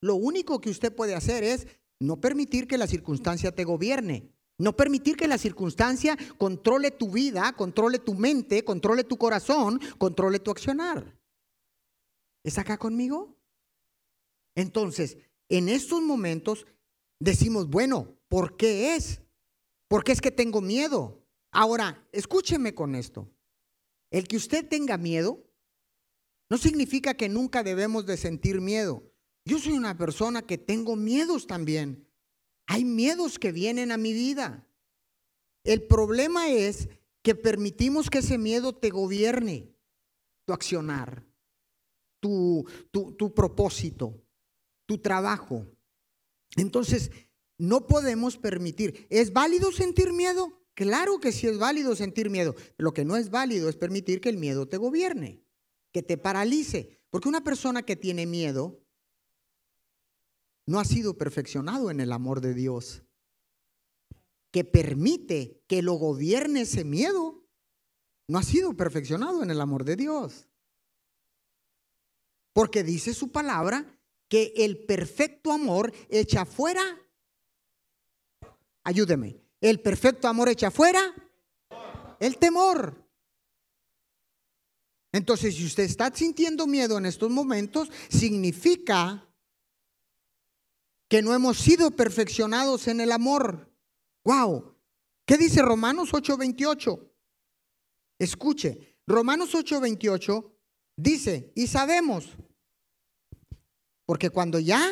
lo 0.02 0.16
único 0.16 0.60
que 0.60 0.68
usted 0.68 0.94
puede 0.94 1.14
hacer 1.14 1.42
es 1.42 1.66
no 2.00 2.20
permitir 2.20 2.68
que 2.68 2.76
la 2.76 2.86
circunstancia 2.86 3.50
te 3.50 3.64
gobierne. 3.64 4.30
No 4.58 4.76
permitir 4.76 5.16
que 5.16 5.26
la 5.26 5.38
circunstancia 5.38 6.18
controle 6.36 6.90
tu 6.90 7.10
vida, 7.10 7.54
controle 7.54 7.98
tu 7.98 8.12
mente, 8.12 8.66
controle 8.66 9.04
tu 9.04 9.16
corazón, 9.16 9.80
controle 9.96 10.38
tu 10.38 10.50
accionar. 10.50 11.18
¿Es 12.44 12.58
acá 12.58 12.76
conmigo? 12.76 13.38
Entonces, 14.54 15.16
en 15.48 15.70
estos 15.70 16.02
momentos 16.02 16.66
decimos, 17.18 17.70
bueno, 17.70 18.18
¿por 18.28 18.54
qué 18.58 18.94
es? 18.94 19.22
Porque 19.88 20.12
es 20.12 20.20
que 20.20 20.30
tengo 20.30 20.60
miedo. 20.60 21.26
Ahora, 21.50 22.06
escúcheme 22.12 22.74
con 22.74 22.94
esto. 22.94 23.30
El 24.10 24.28
que 24.28 24.36
usted 24.36 24.66
tenga 24.68 24.96
miedo 24.96 25.44
no 26.50 26.58
significa 26.58 27.14
que 27.14 27.28
nunca 27.28 27.62
debemos 27.62 28.06
de 28.06 28.16
sentir 28.16 28.60
miedo. 28.60 29.02
Yo 29.44 29.58
soy 29.58 29.72
una 29.72 29.96
persona 29.96 30.42
que 30.42 30.58
tengo 30.58 30.96
miedos 30.96 31.46
también. 31.46 32.06
Hay 32.66 32.84
miedos 32.84 33.38
que 33.38 33.52
vienen 33.52 33.92
a 33.92 33.96
mi 33.96 34.12
vida. 34.12 34.66
El 35.64 35.82
problema 35.82 36.50
es 36.50 36.88
que 37.22 37.34
permitimos 37.34 38.10
que 38.10 38.18
ese 38.18 38.38
miedo 38.38 38.74
te 38.74 38.90
gobierne 38.90 39.74
tu 40.44 40.52
accionar, 40.52 41.26
tu, 42.20 42.66
tu, 42.90 43.34
propósito, 43.34 44.22
tu 44.86 44.98
trabajo. 44.98 45.66
Entonces, 46.56 47.10
no 47.58 47.86
podemos 47.86 48.38
permitir. 48.38 49.06
¿Es 49.10 49.32
válido 49.32 49.72
sentir 49.72 50.12
miedo? 50.12 50.62
Claro 50.74 51.18
que 51.18 51.32
sí 51.32 51.48
es 51.48 51.58
válido 51.58 51.96
sentir 51.96 52.30
miedo. 52.30 52.54
Lo 52.76 52.94
que 52.94 53.04
no 53.04 53.16
es 53.16 53.30
válido 53.30 53.68
es 53.68 53.76
permitir 53.76 54.20
que 54.20 54.28
el 54.28 54.38
miedo 54.38 54.68
te 54.68 54.76
gobierne, 54.76 55.42
que 55.92 56.02
te 56.02 56.16
paralice. 56.16 57.00
Porque 57.10 57.28
una 57.28 57.42
persona 57.42 57.82
que 57.82 57.96
tiene 57.96 58.26
miedo 58.26 58.80
no 60.66 60.78
ha 60.78 60.84
sido 60.84 61.18
perfeccionado 61.18 61.90
en 61.90 61.98
el 61.98 62.12
amor 62.12 62.40
de 62.40 62.54
Dios, 62.54 63.02
que 64.50 64.64
permite 64.64 65.62
que 65.66 65.82
lo 65.82 65.94
gobierne 65.94 66.60
ese 66.60 66.84
miedo, 66.84 67.44
no 68.28 68.38
ha 68.38 68.42
sido 68.42 68.76
perfeccionado 68.76 69.42
en 69.42 69.50
el 69.50 69.60
amor 69.60 69.84
de 69.84 69.96
Dios. 69.96 70.46
Porque 72.52 72.84
dice 72.84 73.14
su 73.14 73.32
palabra 73.32 73.98
que 74.28 74.52
el 74.56 74.84
perfecto 74.84 75.52
amor 75.52 75.92
echa 76.10 76.44
fuera, 76.44 76.82
ayúdeme, 78.88 79.36
el 79.60 79.80
perfecto 79.80 80.28
amor 80.28 80.48
echa 80.48 80.70
fuera 80.70 81.14
el 82.20 82.38
temor. 82.38 83.06
Entonces, 85.12 85.56
si 85.56 85.66
usted 85.66 85.84
está 85.84 86.10
sintiendo 86.14 86.66
miedo 86.66 86.96
en 86.96 87.06
estos 87.06 87.30
momentos, 87.30 87.90
significa 88.08 89.28
que 91.08 91.22
no 91.22 91.34
hemos 91.34 91.58
sido 91.58 91.90
perfeccionados 91.90 92.88
en 92.88 93.00
el 93.00 93.12
amor. 93.12 93.70
Wow. 94.24 94.74
¿Qué 95.26 95.36
dice 95.36 95.60
Romanos 95.60 96.12
8:28? 96.12 97.10
Escuche, 98.18 98.96
Romanos 99.06 99.54
8:28 99.54 100.50
dice, 100.96 101.52
y 101.54 101.66
sabemos, 101.66 102.36
porque 104.06 104.30
cuando 104.30 104.58
ya 104.58 104.82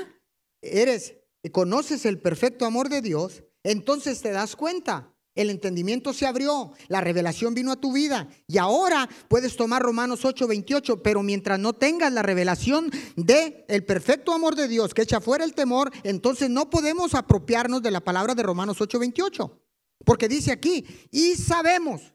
eres, 0.60 1.16
conoces 1.52 2.04
el 2.04 2.20
perfecto 2.20 2.66
amor 2.66 2.88
de 2.88 3.00
Dios, 3.00 3.44
entonces 3.66 4.23
te 4.23 4.30
das 4.30 4.56
cuenta 4.56 5.12
el 5.37 5.50
entendimiento 5.50 6.14
se 6.14 6.26
abrió, 6.26 6.73
la 6.88 7.02
revelación 7.02 7.52
vino 7.52 7.70
a 7.70 7.76
tu 7.76 7.92
vida 7.92 8.26
y 8.49 8.56
ahora 8.56 9.08
puedes 9.28 9.54
tomar 9.56 9.82
Romanos 9.82 10.25
8, 10.25 10.49
28, 10.49 11.02
pero 11.02 11.23
mientras 11.23 11.58
no 11.58 11.75
tengas 11.75 12.11
la 12.11 12.23
revelación 12.23 12.90
de 13.16 13.66
el 13.68 13.85
perfecto 13.85 14.32
amor 14.32 14.56
de 14.56 14.66
Dios 14.66 14.94
que 14.94 15.02
echa 15.02 15.20
fuera 15.20 15.44
el 15.44 15.54
temor, 15.54 15.92
entonces 16.04 16.49
no 16.49 16.70
podemos 16.70 17.14
apropiarnos 17.14 17.82
de 17.82 17.90
la 17.90 18.00
palabra 18.00 18.35
de 18.35 18.42
Romanos 18.42 18.80
8, 18.80 18.99
28. 18.99 19.62
Porque 20.06 20.28
dice 20.28 20.52
aquí, 20.52 20.87
y 21.11 21.35
sabemos, 21.35 22.14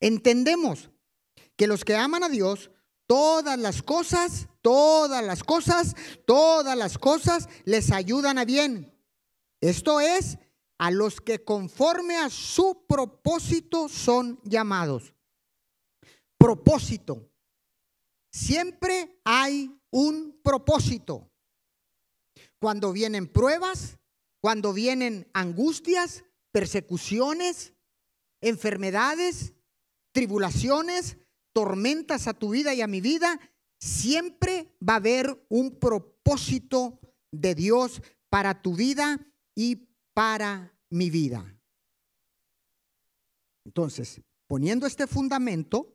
entendemos 0.00 0.90
que 1.56 1.68
los 1.68 1.84
que 1.84 1.94
aman 1.94 2.24
a 2.24 2.28
Dios, 2.28 2.72
todas 3.06 3.58
las 3.58 3.82
cosas, 3.82 4.48
todas 4.62 5.24
las 5.24 5.44
cosas, 5.44 5.94
todas 6.26 6.76
las 6.76 6.98
cosas 6.98 7.48
les 7.64 7.92
ayudan 7.92 8.38
a 8.38 8.44
bien. 8.44 8.89
Esto 9.60 10.00
es 10.00 10.38
a 10.78 10.90
los 10.90 11.20
que 11.20 11.44
conforme 11.44 12.16
a 12.16 12.30
su 12.30 12.86
propósito 12.88 13.88
son 13.88 14.40
llamados. 14.44 15.14
Propósito. 16.38 17.30
Siempre 18.32 19.20
hay 19.24 19.78
un 19.90 20.40
propósito. 20.42 21.30
Cuando 22.58 22.92
vienen 22.92 23.26
pruebas, 23.26 23.98
cuando 24.40 24.72
vienen 24.72 25.28
angustias, 25.34 26.24
persecuciones, 26.50 27.74
enfermedades, 28.40 29.52
tribulaciones, 30.12 31.18
tormentas 31.52 32.26
a 32.26 32.32
tu 32.32 32.50
vida 32.50 32.72
y 32.72 32.80
a 32.80 32.86
mi 32.86 33.02
vida, 33.02 33.38
siempre 33.78 34.74
va 34.86 34.94
a 34.94 34.96
haber 34.96 35.44
un 35.50 35.78
propósito 35.78 37.00
de 37.30 37.54
Dios 37.54 38.00
para 38.30 38.62
tu 38.62 38.74
vida 38.74 39.26
y 39.54 39.88
para 40.14 40.72
mi 40.88 41.10
vida. 41.10 41.56
Entonces, 43.64 44.20
poniendo 44.46 44.86
este 44.86 45.06
fundamento, 45.06 45.92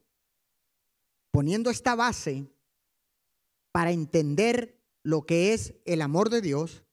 poniendo 1.32 1.70
esta 1.70 1.96
base 1.96 2.50
para 3.72 3.92
entender 3.92 4.82
lo 5.04 5.26
que 5.26 5.54
es 5.54 5.76
el 5.86 6.02
amor 6.02 6.30
de 6.30 6.42
Dios 6.42 6.86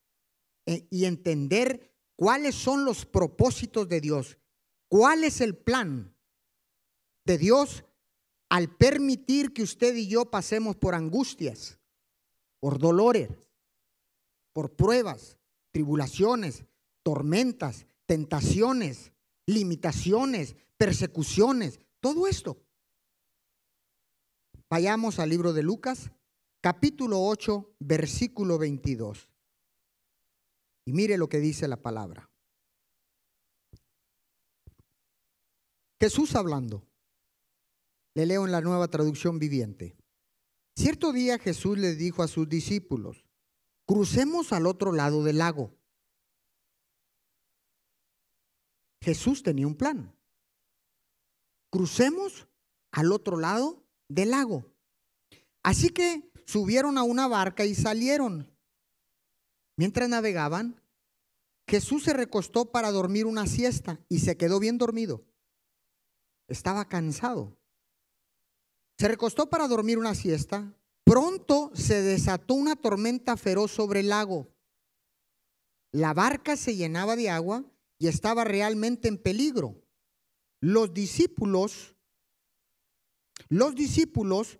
eh, 0.65 0.87
y 0.89 1.05
entender 1.05 1.93
cuáles 2.15 2.55
son 2.55 2.85
los 2.85 3.05
propósitos 3.05 3.87
de 3.87 4.01
Dios, 4.01 4.37
cuál 4.89 5.23
es 5.23 5.41
el 5.41 5.55
plan 5.55 6.15
de 7.25 7.37
Dios 7.37 7.85
al 8.49 8.75
permitir 8.75 9.53
que 9.53 9.63
usted 9.63 9.95
y 9.95 10.07
yo 10.07 10.29
pasemos 10.29 10.75
por 10.75 10.93
angustias, 10.93 11.79
por 12.59 12.77
dolores, 12.77 13.29
por 14.51 14.75
pruebas, 14.75 15.39
tribulaciones, 15.73 16.63
tormentas, 17.01 17.85
tentaciones, 18.05 19.11
limitaciones, 19.45 20.55
persecuciones, 20.77 21.79
todo 21.99 22.27
esto. 22.27 22.63
Vayamos 24.69 25.19
al 25.19 25.29
libro 25.29 25.51
de 25.51 25.63
Lucas, 25.63 26.11
capítulo 26.61 27.21
8, 27.21 27.75
versículo 27.79 28.57
22. 28.57 29.27
Y 30.85 30.93
mire 30.93 31.17
lo 31.17 31.27
que 31.27 31.39
dice 31.39 31.67
la 31.67 31.81
palabra. 31.81 32.29
Jesús 35.99 36.35
hablando. 36.35 36.85
Le 38.13 38.27
leo 38.27 38.45
en 38.45 38.51
la 38.51 38.61
nueva 38.61 38.89
traducción 38.89 39.39
viviente. 39.39 39.95
Cierto 40.75 41.11
día 41.13 41.39
Jesús 41.39 41.79
le 41.79 41.95
dijo 41.95 42.21
a 42.21 42.27
sus 42.27 42.47
discípulos, 42.47 43.22
crucemos 43.85 44.53
al 44.53 44.65
otro 44.65 44.91
lado 44.91 45.23
del 45.23 45.39
lago. 45.39 45.71
Jesús 49.01 49.43
tenía 49.43 49.67
un 49.67 49.75
plan. 49.75 50.15
Crucemos 51.69 52.47
al 52.91 53.11
otro 53.11 53.37
lado 53.37 53.83
del 54.07 54.31
lago. 54.31 54.65
Así 55.61 55.89
que 55.89 56.31
subieron 56.45 56.97
a 56.97 57.03
una 57.03 57.27
barca 57.27 57.65
y 57.65 57.75
salieron. 57.75 58.49
Mientras 59.75 60.07
navegaban, 60.07 60.81
Jesús 61.67 62.03
se 62.03 62.13
recostó 62.13 62.71
para 62.71 62.91
dormir 62.91 63.25
una 63.25 63.47
siesta 63.47 63.99
y 64.09 64.19
se 64.19 64.37
quedó 64.37 64.59
bien 64.59 64.77
dormido. 64.77 65.25
Estaba 66.47 66.85
cansado. 66.87 67.57
Se 68.97 69.07
recostó 69.07 69.49
para 69.49 69.67
dormir 69.67 69.97
una 69.97 70.13
siesta. 70.13 70.73
Pronto 71.03 71.71
se 71.73 72.01
desató 72.01 72.53
una 72.53 72.75
tormenta 72.75 73.37
feroz 73.37 73.71
sobre 73.71 74.01
el 74.01 74.09
lago. 74.09 74.47
La 75.91 76.13
barca 76.13 76.55
se 76.57 76.75
llenaba 76.75 77.15
de 77.15 77.29
agua 77.29 77.63
y 77.99 78.07
estaba 78.07 78.43
realmente 78.43 79.07
en 79.07 79.17
peligro. 79.17 79.81
Los 80.59 80.93
discípulos, 80.93 81.95
los 83.49 83.75
discípulos 83.75 84.59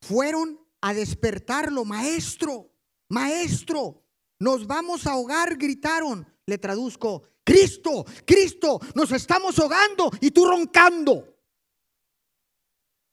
fueron 0.00 0.60
a 0.80 0.94
despertarlo, 0.94 1.84
maestro, 1.84 2.72
maestro, 3.08 4.02
nos 4.40 4.66
vamos 4.66 5.06
a 5.06 5.12
ahogar, 5.12 5.56
gritaron. 5.56 6.26
Le 6.46 6.58
traduzco, 6.58 7.22
Cristo, 7.44 8.04
Cristo, 8.24 8.80
nos 8.94 9.12
estamos 9.12 9.58
ahogando 9.58 10.10
y 10.20 10.30
tú 10.30 10.46
roncando. 10.46 11.36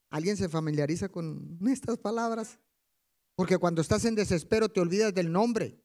¿Alguien 0.10 0.38
se 0.38 0.48
familiariza 0.48 1.10
con 1.10 1.60
estas 1.68 1.98
palabras? 1.98 2.58
Porque 3.38 3.60
cuando 3.60 3.82
estás 3.82 4.04
en 4.06 4.16
desespero 4.16 4.68
te 4.68 4.80
olvidas 4.80 5.14
del 5.14 5.32
nombre. 5.32 5.80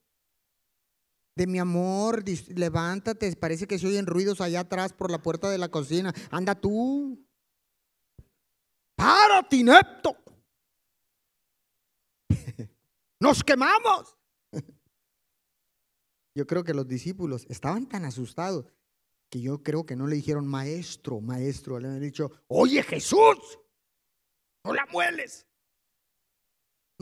De 1.37 1.47
mi 1.47 1.59
amor, 1.59 2.25
levántate, 2.49 3.37
parece 3.37 3.67
que 3.67 3.79
se 3.79 3.87
oyen 3.87 4.07
ruidos 4.07 4.41
allá 4.41 4.61
atrás 4.61 4.95
por 4.95 5.11
la 5.11 5.23
puerta 5.23 5.51
de 5.51 5.59
la 5.59 5.69
cocina. 5.69 6.15
Anda 6.31 6.55
tú. 6.55 7.23
Párate, 8.97 9.57
inepto. 9.57 10.17
Nos 13.21 13.45
quemamos. 13.45 14.17
Yo 16.35 16.47
creo 16.47 16.65
que 16.65 16.73
los 16.73 16.89
discípulos 16.89 17.45
estaban 17.51 17.87
tan 17.87 18.07
asustados 18.07 18.65
que 19.29 19.43
yo 19.43 19.63
creo 19.63 19.87
que 19.87 19.97
no 19.97 20.07
le 20.07 20.17
dijeron 20.17 20.47
maestro, 20.47 21.21
maestro, 21.23 21.79
le 21.79 21.89
han 21.89 22.01
dicho, 22.01 22.31
oye 22.49 22.83
Jesús, 22.83 23.59
no 24.63 24.75
la 24.75 24.85
mueles. 24.93 25.47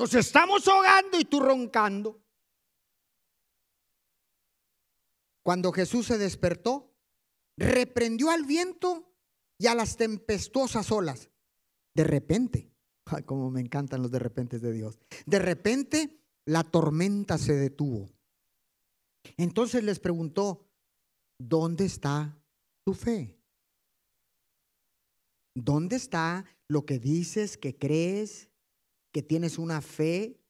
Nos 0.00 0.14
estamos 0.14 0.66
ahogando 0.66 1.20
y 1.20 1.26
tú 1.26 1.40
roncando. 1.40 2.24
Cuando 5.42 5.72
Jesús 5.72 6.06
se 6.06 6.16
despertó, 6.16 6.96
reprendió 7.58 8.30
al 8.30 8.46
viento 8.46 9.12
y 9.58 9.66
a 9.66 9.74
las 9.74 9.98
tempestuosas 9.98 10.90
olas. 10.90 11.28
De 11.94 12.04
repente, 12.04 12.72
como 13.26 13.50
me 13.50 13.60
encantan 13.60 14.00
los 14.00 14.10
de 14.10 14.20
repente 14.20 14.58
de 14.58 14.72
Dios, 14.72 14.98
de 15.26 15.38
repente 15.38 16.24
la 16.46 16.64
tormenta 16.64 17.36
se 17.36 17.52
detuvo. 17.52 18.08
Entonces 19.36 19.84
les 19.84 20.00
preguntó, 20.00 20.66
¿dónde 21.38 21.84
está 21.84 22.42
tu 22.84 22.94
fe? 22.94 23.38
¿Dónde 25.54 25.96
está 25.96 26.46
lo 26.68 26.86
que 26.86 26.98
dices, 26.98 27.58
que 27.58 27.76
crees, 27.76 28.49
que 29.12 29.22
tienes 29.22 29.58
una 29.58 29.80
fe 29.80 30.40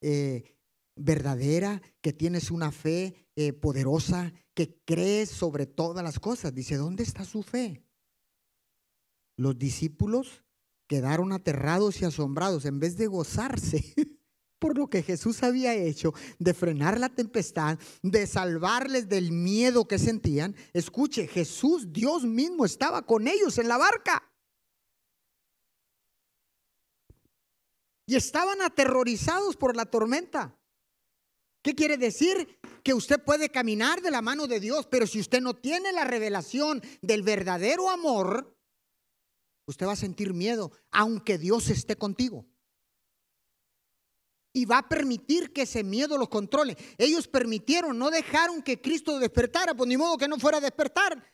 eh, 0.00 0.56
verdadera, 0.96 1.82
que 2.00 2.12
tienes 2.12 2.50
una 2.50 2.72
fe 2.72 3.14
eh, 3.36 3.52
poderosa, 3.52 4.32
que 4.54 4.80
crees 4.84 5.30
sobre 5.30 5.66
todas 5.66 6.02
las 6.02 6.18
cosas? 6.18 6.54
Dice, 6.54 6.76
¿dónde 6.76 7.02
está 7.02 7.24
su 7.24 7.42
fe? 7.42 7.82
Los 9.36 9.58
discípulos 9.58 10.44
quedaron 10.86 11.32
aterrados 11.32 12.00
y 12.00 12.04
asombrados 12.04 12.64
en 12.64 12.80
vez 12.80 12.96
de 12.96 13.06
gozarse. 13.06 13.94
por 14.58 14.78
lo 14.78 14.88
que 14.88 15.02
Jesús 15.02 15.42
había 15.42 15.74
hecho 15.74 16.14
de 16.38 16.54
frenar 16.54 16.98
la 16.98 17.08
tempestad, 17.08 17.78
de 18.02 18.26
salvarles 18.26 19.08
del 19.08 19.32
miedo 19.32 19.86
que 19.86 19.98
sentían. 19.98 20.56
Escuche, 20.72 21.26
Jesús, 21.26 21.92
Dios 21.92 22.24
mismo, 22.24 22.64
estaba 22.64 23.02
con 23.02 23.28
ellos 23.28 23.58
en 23.58 23.68
la 23.68 23.76
barca. 23.76 24.22
Y 28.06 28.14
estaban 28.16 28.62
aterrorizados 28.62 29.56
por 29.56 29.76
la 29.76 29.86
tormenta. 29.86 30.56
¿Qué 31.62 31.74
quiere 31.74 31.96
decir? 31.96 32.60
Que 32.84 32.94
usted 32.94 33.22
puede 33.22 33.50
caminar 33.50 34.00
de 34.00 34.12
la 34.12 34.22
mano 34.22 34.46
de 34.46 34.60
Dios, 34.60 34.86
pero 34.86 35.06
si 35.06 35.18
usted 35.18 35.40
no 35.40 35.54
tiene 35.54 35.92
la 35.92 36.04
revelación 36.04 36.80
del 37.02 37.22
verdadero 37.22 37.90
amor, 37.90 38.56
usted 39.66 39.86
va 39.86 39.92
a 39.92 39.96
sentir 39.96 40.32
miedo, 40.32 40.70
aunque 40.92 41.38
Dios 41.38 41.68
esté 41.68 41.96
contigo 41.96 42.46
y 44.56 44.64
va 44.64 44.78
a 44.78 44.88
permitir 44.88 45.52
que 45.52 45.62
ese 45.62 45.84
miedo 45.84 46.16
los 46.16 46.30
controle. 46.30 46.78
Ellos 46.96 47.28
permitieron, 47.28 47.98
no 47.98 48.08
dejaron 48.08 48.62
que 48.62 48.80
Cristo 48.80 49.18
despertara, 49.18 49.74
pues 49.74 49.86
ni 49.86 49.98
modo 49.98 50.16
que 50.16 50.28
no 50.28 50.38
fuera 50.38 50.56
a 50.56 50.62
despertar. 50.62 51.30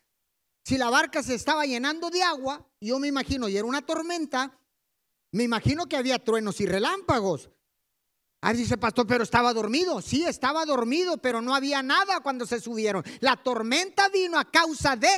Si 0.65 0.77
la 0.77 0.91
barca 0.91 1.23
se 1.23 1.37
estaba 1.37 1.65
llenando 1.65 2.11
de 2.11 2.21
agua, 2.21 2.69
yo 2.81 2.99
me 2.99 3.07
imagino, 3.07 3.49
y 3.49 3.57
era 3.57 3.65
una 3.65 3.87
tormenta, 3.87 4.59
me 5.33 5.45
imagino 5.45 5.87
que 5.87 5.97
había 5.97 6.23
truenos 6.23 6.61
y 6.61 6.67
relámpagos. 6.67 7.51
Ahí 8.43 8.57
dice 8.57 8.77
pastor, 8.77 9.07
pero 9.07 9.25
estaba 9.25 9.55
dormido. 9.55 10.03
Sí, 10.03 10.25
estaba 10.25 10.67
dormido, 10.67 11.19
pero 11.19 11.41
no 11.41 11.55
había 11.55 11.83
nada 11.83 12.21
cuando 12.21 12.45
se 12.45 12.61
subieron. 12.61 13.05
La 13.21 13.37
tormenta 13.37 14.09
vino 14.09 14.39
a 14.39 14.51
causa 14.51 14.97
de 14.97 15.09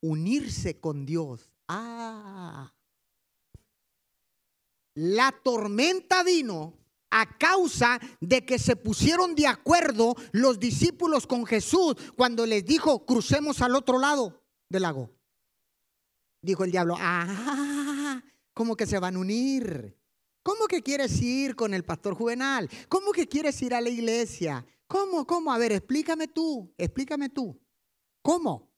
unirse 0.00 0.78
con 0.78 1.04
Dios. 1.04 1.52
Ah. 1.66 2.72
La 4.94 5.32
tormenta 5.32 6.22
vino 6.22 6.74
a 7.10 7.38
causa 7.38 7.98
de 8.20 8.44
que 8.44 8.58
se 8.58 8.76
pusieron 8.76 9.34
de 9.34 9.46
acuerdo 9.46 10.14
los 10.32 10.60
discípulos 10.60 11.26
con 11.26 11.46
Jesús 11.46 11.96
cuando 12.16 12.46
les 12.46 12.64
dijo, 12.64 13.06
crucemos 13.06 13.62
al 13.62 13.74
otro 13.74 13.98
lado 13.98 14.42
del 14.68 14.82
lago. 14.82 15.10
Dijo 16.42 16.64
el 16.64 16.70
diablo, 16.70 16.96
ah, 16.98 17.97
¿cómo 18.58 18.76
que 18.76 18.86
se 18.86 18.98
van 18.98 19.14
a 19.14 19.20
unir? 19.20 19.96
¿Cómo 20.42 20.66
que 20.66 20.82
quieres 20.82 21.22
ir 21.22 21.54
con 21.54 21.74
el 21.74 21.84
pastor 21.84 22.14
juvenal? 22.14 22.68
¿Cómo 22.88 23.12
que 23.12 23.28
quieres 23.28 23.62
ir 23.62 23.72
a 23.72 23.80
la 23.80 23.88
iglesia? 23.88 24.66
¿Cómo? 24.88 25.24
¿Cómo? 25.28 25.52
A 25.52 25.58
ver, 25.58 25.70
explícame 25.70 26.26
tú, 26.26 26.74
explícame 26.76 27.28
tú. 27.28 27.56
¿Cómo? 28.20 28.68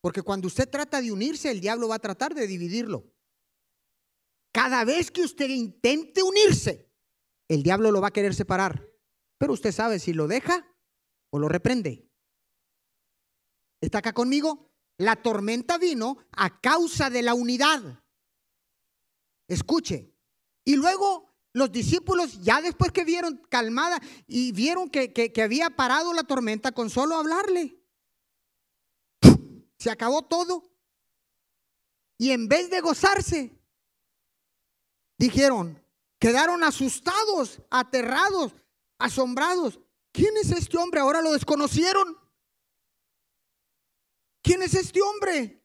Porque 0.00 0.22
cuando 0.22 0.46
usted 0.46 0.70
trata 0.70 1.02
de 1.02 1.10
unirse, 1.10 1.50
el 1.50 1.60
diablo 1.60 1.88
va 1.88 1.96
a 1.96 1.98
tratar 1.98 2.32
de 2.32 2.46
dividirlo. 2.46 3.12
Cada 4.52 4.84
vez 4.84 5.10
que 5.10 5.22
usted 5.22 5.48
intente 5.48 6.22
unirse, 6.22 6.88
el 7.48 7.64
diablo 7.64 7.90
lo 7.90 8.00
va 8.00 8.08
a 8.08 8.12
querer 8.12 8.36
separar. 8.36 8.88
Pero 9.36 9.52
usted 9.52 9.72
sabe 9.72 9.98
si 9.98 10.12
lo 10.12 10.28
deja 10.28 10.64
o 11.30 11.40
lo 11.40 11.48
reprende. 11.48 12.08
¿Está 13.80 13.98
acá 13.98 14.12
conmigo? 14.12 14.70
La 14.98 15.16
tormenta 15.16 15.78
vino 15.78 16.18
a 16.32 16.60
causa 16.60 17.10
de 17.10 17.22
la 17.22 17.34
unidad. 17.34 18.02
Escuche. 19.48 20.12
Y 20.64 20.76
luego 20.76 21.34
los 21.52 21.70
discípulos, 21.70 22.40
ya 22.42 22.60
después 22.60 22.92
que 22.92 23.04
vieron 23.04 23.40
calmada 23.48 24.00
y 24.26 24.52
vieron 24.52 24.90
que, 24.90 25.12
que 25.12 25.42
había 25.42 25.70
parado 25.70 26.12
la 26.12 26.24
tormenta 26.24 26.72
con 26.72 26.90
solo 26.90 27.16
hablarle, 27.16 27.78
se 29.78 29.90
acabó 29.90 30.22
todo. 30.22 30.70
Y 32.18 32.30
en 32.30 32.48
vez 32.48 32.70
de 32.70 32.80
gozarse, 32.80 33.58
dijeron, 35.18 35.82
quedaron 36.18 36.64
asustados, 36.64 37.60
aterrados, 37.70 38.52
asombrados. 38.98 39.78
¿Quién 40.12 40.36
es 40.38 40.50
este 40.50 40.78
hombre? 40.78 41.00
Ahora 41.00 41.20
lo 41.20 41.32
desconocieron. 41.32 42.16
¿Quién 44.46 44.62
es 44.62 44.74
este 44.74 45.02
hombre? 45.02 45.60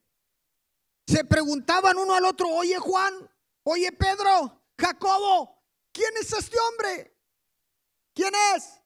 Se 1.05 1.23
preguntaban 1.23 1.99
uno 1.99 2.15
al 2.15 2.25
otro, 2.25 2.49
oye 2.49 2.79
Juan, 2.79 3.13
oye 3.61 3.91
Pedro, 3.91 4.59
Jacobo, 4.75 5.63
¿quién 5.91 6.11
es 6.19 6.33
este 6.33 6.57
hombre? 6.59 7.15
¿Quién 8.15 8.33
es? 8.55 8.81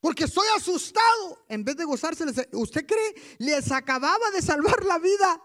Porque 0.00 0.24
estoy 0.24 0.48
asustado. 0.56 1.44
En 1.48 1.64
vez 1.64 1.76
de 1.76 1.84
gozarse, 1.84 2.24
¿usted 2.52 2.84
cree? 2.84 3.36
Les 3.38 3.70
acababa 3.70 4.28
de 4.32 4.42
salvar 4.42 4.84
la 4.84 4.98
vida. 4.98 5.40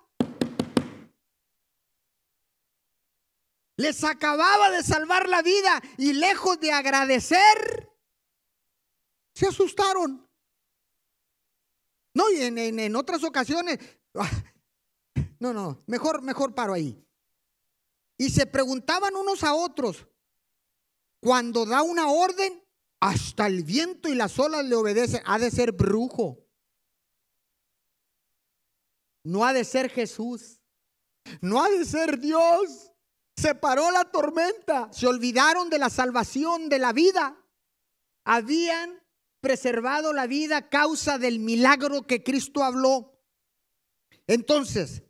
Les 3.76 4.04
acababa 4.04 4.72
de 4.72 4.82
salvar 4.82 5.30
la 5.30 5.44
vida 5.44 5.84
y 6.00 6.14
lejos 6.14 6.60
de 6.60 6.72
agradecer, 6.72 7.92
se 9.36 9.48
asustaron. 9.48 10.28
No, 12.14 12.30
y 12.30 12.42
en, 12.42 12.96
otras 12.96 13.24
ocasiones, 13.24 13.80
ah, 14.16 14.30
no, 15.40 15.54
no, 15.54 15.84
mejor, 15.88 16.22
mejor 16.22 16.54
paro 16.54 16.74
ahí. 16.74 17.04
Y 18.18 18.30
se 18.30 18.46
preguntaban 18.46 19.16
unos 19.16 19.44
a 19.44 19.56
otros, 19.56 20.08
cuando 21.20 21.66
da 21.66 21.82
una 21.82 22.10
orden, 22.10 22.64
hasta 23.00 23.48
el 23.48 23.64
viento 23.64 24.08
y 24.08 24.16
las 24.16 24.40
olas 24.40 24.64
le 24.64 24.76
obedecen, 24.76 25.22
ha 25.26 25.38
de 25.38 25.52
ser 25.52 25.74
brujo. 25.74 26.40
No 29.26 29.46
ha 29.46 29.52
de 29.52 29.66
ser 29.66 29.90
Jesús. 29.90 30.62
No 31.42 31.62
ha 31.62 31.70
de 31.70 31.84
ser 31.84 32.20
Dios. 32.20 32.92
Se 33.36 33.56
paró 33.56 33.92
la 33.92 34.10
tormenta. 34.10 34.90
Se 34.94 35.06
olvidaron 35.08 35.70
de 35.70 35.80
la 35.80 35.90
salvación 35.90 36.70
de 36.70 36.80
la 36.80 36.94
vida. 36.94 37.38
Habían 38.24 39.03
preservado 39.44 40.14
la 40.14 40.26
vida 40.26 40.56
a 40.56 40.70
causa 40.70 41.18
del 41.18 41.38
milagro 41.40 42.04
que 42.04 42.24
Cristo 42.24 42.64
habló. 42.64 43.22
Entonces, 44.26 45.04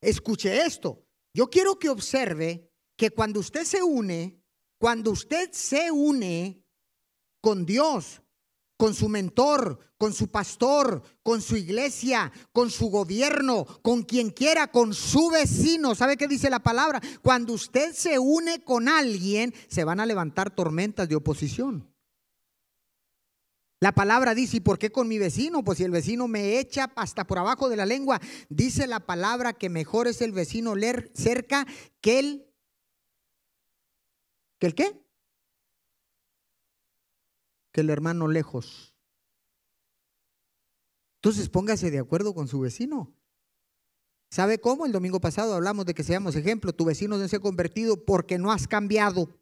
escuche 0.00 0.66
esto. 0.66 1.06
Yo 1.32 1.48
quiero 1.48 1.78
que 1.78 1.88
observe 1.88 2.68
que 2.96 3.10
cuando 3.10 3.38
usted 3.38 3.62
se 3.62 3.80
une, 3.80 4.42
cuando 4.80 5.12
usted 5.12 5.52
se 5.52 5.92
une 5.92 6.64
con 7.40 7.64
Dios, 7.64 8.22
con 8.76 8.92
su 8.92 9.08
mentor, 9.08 9.78
con 9.98 10.12
su 10.12 10.28
pastor, 10.28 11.00
con 11.22 11.40
su 11.40 11.56
iglesia, 11.56 12.32
con 12.52 12.70
su 12.70 12.90
gobierno, 12.90 13.66
con 13.82 14.02
quien 14.02 14.30
quiera, 14.30 14.72
con 14.72 14.92
su 14.92 15.30
vecino. 15.30 15.94
¿Sabe 15.94 16.16
qué 16.16 16.26
dice 16.26 16.50
la 16.50 16.58
palabra? 16.58 17.00
Cuando 17.22 17.52
usted 17.52 17.92
se 17.94 18.18
une 18.18 18.64
con 18.64 18.88
alguien, 18.88 19.54
se 19.68 19.84
van 19.84 20.00
a 20.00 20.06
levantar 20.06 20.50
tormentas 20.50 21.08
de 21.08 21.14
oposición. 21.14 21.95
La 23.78 23.92
palabra 23.92 24.34
dice, 24.34 24.56
¿y 24.56 24.60
por 24.60 24.78
qué 24.78 24.90
con 24.90 25.06
mi 25.06 25.18
vecino? 25.18 25.62
Pues 25.62 25.78
si 25.78 25.84
el 25.84 25.90
vecino 25.90 26.28
me 26.28 26.58
echa 26.58 26.90
hasta 26.96 27.26
por 27.26 27.38
abajo 27.38 27.68
de 27.68 27.76
la 27.76 27.84
lengua, 27.84 28.20
dice 28.48 28.86
la 28.86 29.00
palabra 29.00 29.52
que 29.52 29.68
mejor 29.68 30.08
es 30.08 30.22
el 30.22 30.32
vecino 30.32 30.74
leer 30.74 31.10
cerca 31.14 31.66
que 32.00 32.18
el... 32.18 32.46
¿Que 34.58 34.68
el 34.68 34.74
qué? 34.74 34.98
Que 37.72 37.82
el 37.82 37.90
hermano 37.90 38.28
lejos. 38.28 38.94
Entonces 41.16 41.50
póngase 41.50 41.90
de 41.90 41.98
acuerdo 41.98 42.34
con 42.34 42.48
su 42.48 42.60
vecino. 42.60 43.14
¿Sabe 44.30 44.58
cómo? 44.58 44.86
El 44.86 44.92
domingo 44.92 45.20
pasado 45.20 45.54
hablamos 45.54 45.84
de 45.84 45.92
que 45.92 46.02
seamos 46.02 46.34
ejemplo. 46.34 46.72
Tu 46.72 46.86
vecino 46.86 47.18
no 47.18 47.28
se 47.28 47.36
ha 47.36 47.40
convertido 47.40 48.04
porque 48.04 48.38
no 48.38 48.50
has 48.50 48.66
cambiado. 48.66 49.38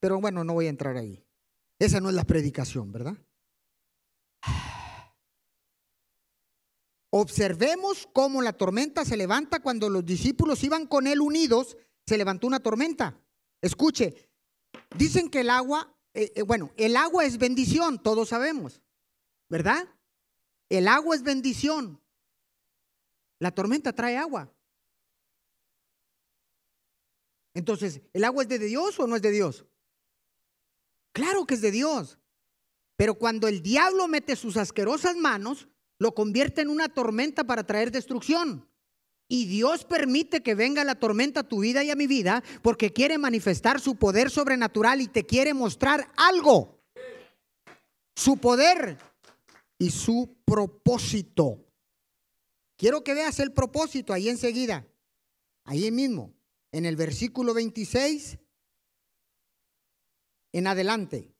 Pero 0.00 0.20
bueno, 0.20 0.44
no 0.44 0.52
voy 0.52 0.66
a 0.66 0.70
entrar 0.70 0.96
ahí. 0.96 1.24
Esa 1.78 2.00
no 2.00 2.08
es 2.08 2.14
la 2.14 2.24
predicación, 2.24 2.90
¿verdad? 2.90 3.16
Observemos 7.10 8.08
cómo 8.12 8.42
la 8.42 8.52
tormenta 8.52 9.04
se 9.04 9.16
levanta 9.16 9.60
cuando 9.60 9.88
los 9.88 10.04
discípulos 10.04 10.62
iban 10.62 10.86
con 10.86 11.06
él 11.06 11.20
unidos, 11.20 11.76
se 12.06 12.18
levantó 12.18 12.46
una 12.46 12.60
tormenta. 12.60 13.18
Escuche, 13.62 14.30
dicen 14.96 15.30
que 15.30 15.40
el 15.40 15.50
agua, 15.50 15.96
eh, 16.14 16.32
eh, 16.34 16.42
bueno, 16.42 16.72
el 16.76 16.96
agua 16.96 17.24
es 17.24 17.38
bendición, 17.38 18.02
todos 18.02 18.28
sabemos, 18.28 18.82
¿verdad? 19.48 19.88
El 20.68 20.86
agua 20.86 21.16
es 21.16 21.22
bendición. 21.22 22.02
La 23.38 23.52
tormenta 23.52 23.92
trae 23.92 24.16
agua. 24.16 24.52
Entonces, 27.54 28.02
¿el 28.12 28.24
agua 28.24 28.42
es 28.42 28.48
de 28.48 28.58
Dios 28.58 28.98
o 29.00 29.06
no 29.06 29.16
es 29.16 29.22
de 29.22 29.30
Dios? 29.30 29.64
Claro 31.12 31.46
que 31.46 31.54
es 31.54 31.60
de 31.60 31.70
Dios. 31.70 32.18
Pero 32.96 33.14
cuando 33.14 33.46
el 33.48 33.62
diablo 33.62 34.08
mete 34.08 34.34
sus 34.36 34.56
asquerosas 34.56 35.16
manos, 35.16 35.68
lo 35.98 36.14
convierte 36.14 36.60
en 36.62 36.68
una 36.68 36.88
tormenta 36.88 37.44
para 37.44 37.64
traer 37.64 37.90
destrucción. 37.90 38.68
Y 39.28 39.44
Dios 39.44 39.84
permite 39.84 40.42
que 40.42 40.54
venga 40.54 40.84
la 40.84 40.94
tormenta 40.94 41.40
a 41.40 41.48
tu 41.48 41.60
vida 41.60 41.84
y 41.84 41.90
a 41.90 41.96
mi 41.96 42.06
vida 42.06 42.42
porque 42.62 42.92
quiere 42.92 43.18
manifestar 43.18 43.78
su 43.78 43.96
poder 43.96 44.30
sobrenatural 44.30 45.00
y 45.00 45.06
te 45.06 45.26
quiere 45.26 45.52
mostrar 45.54 46.10
algo. 46.16 46.82
Su 48.16 48.38
poder 48.38 48.98
y 49.78 49.90
su 49.90 50.36
propósito. 50.44 51.64
Quiero 52.76 53.04
que 53.04 53.14
veas 53.14 53.38
el 53.38 53.52
propósito 53.52 54.12
ahí 54.12 54.28
enseguida, 54.28 54.86
ahí 55.64 55.90
mismo, 55.90 56.32
en 56.72 56.86
el 56.86 56.96
versículo 56.96 57.52
26 57.52 58.38
en 60.52 60.66
adelante. 60.66 61.34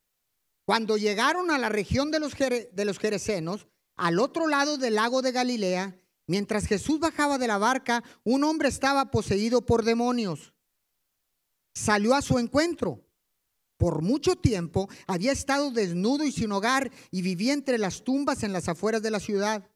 Cuando 0.64 0.96
llegaron 0.96 1.50
a 1.50 1.58
la 1.58 1.68
región 1.68 2.10
de 2.10 2.20
los, 2.20 2.34
de 2.36 2.84
los 2.84 2.98
Jerecenos, 2.98 3.66
al 3.96 4.18
otro 4.18 4.46
lado 4.46 4.78
del 4.78 4.96
lago 4.96 5.22
de 5.22 5.32
Galilea, 5.32 5.98
mientras 6.26 6.66
Jesús 6.66 7.00
bajaba 7.00 7.38
de 7.38 7.48
la 7.48 7.58
barca, 7.58 8.04
un 8.22 8.44
hombre 8.44 8.68
estaba 8.68 9.10
poseído 9.10 9.64
por 9.64 9.84
demonios. 9.84 10.52
Salió 11.74 12.14
a 12.14 12.22
su 12.22 12.38
encuentro. 12.38 13.04
Por 13.76 14.02
mucho 14.02 14.36
tiempo 14.36 14.88
había 15.06 15.32
estado 15.32 15.70
desnudo 15.70 16.24
y 16.24 16.32
sin 16.32 16.50
hogar 16.52 16.90
y 17.10 17.22
vivía 17.22 17.52
entre 17.52 17.78
las 17.78 18.02
tumbas 18.02 18.42
en 18.42 18.52
las 18.52 18.68
afueras 18.68 19.02
de 19.02 19.10
la 19.10 19.20
ciudad. 19.20 19.70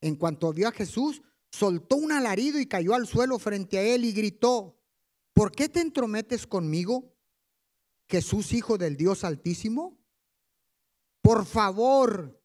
En 0.00 0.16
cuanto 0.16 0.52
vio 0.52 0.68
a 0.68 0.72
Jesús, 0.72 1.22
soltó 1.50 1.96
un 1.96 2.12
alarido 2.12 2.60
y 2.60 2.66
cayó 2.66 2.94
al 2.94 3.06
suelo 3.06 3.38
frente 3.38 3.78
a 3.78 3.82
él 3.82 4.04
y 4.04 4.12
gritó, 4.12 4.78
¿por 5.32 5.50
qué 5.50 5.68
te 5.68 5.80
entrometes 5.80 6.46
conmigo? 6.46 7.17
Jesús, 8.08 8.52
hijo 8.52 8.78
del 8.78 8.96
Dios 8.96 9.24
Altísimo? 9.24 9.98
Por 11.20 11.44
favor, 11.44 12.40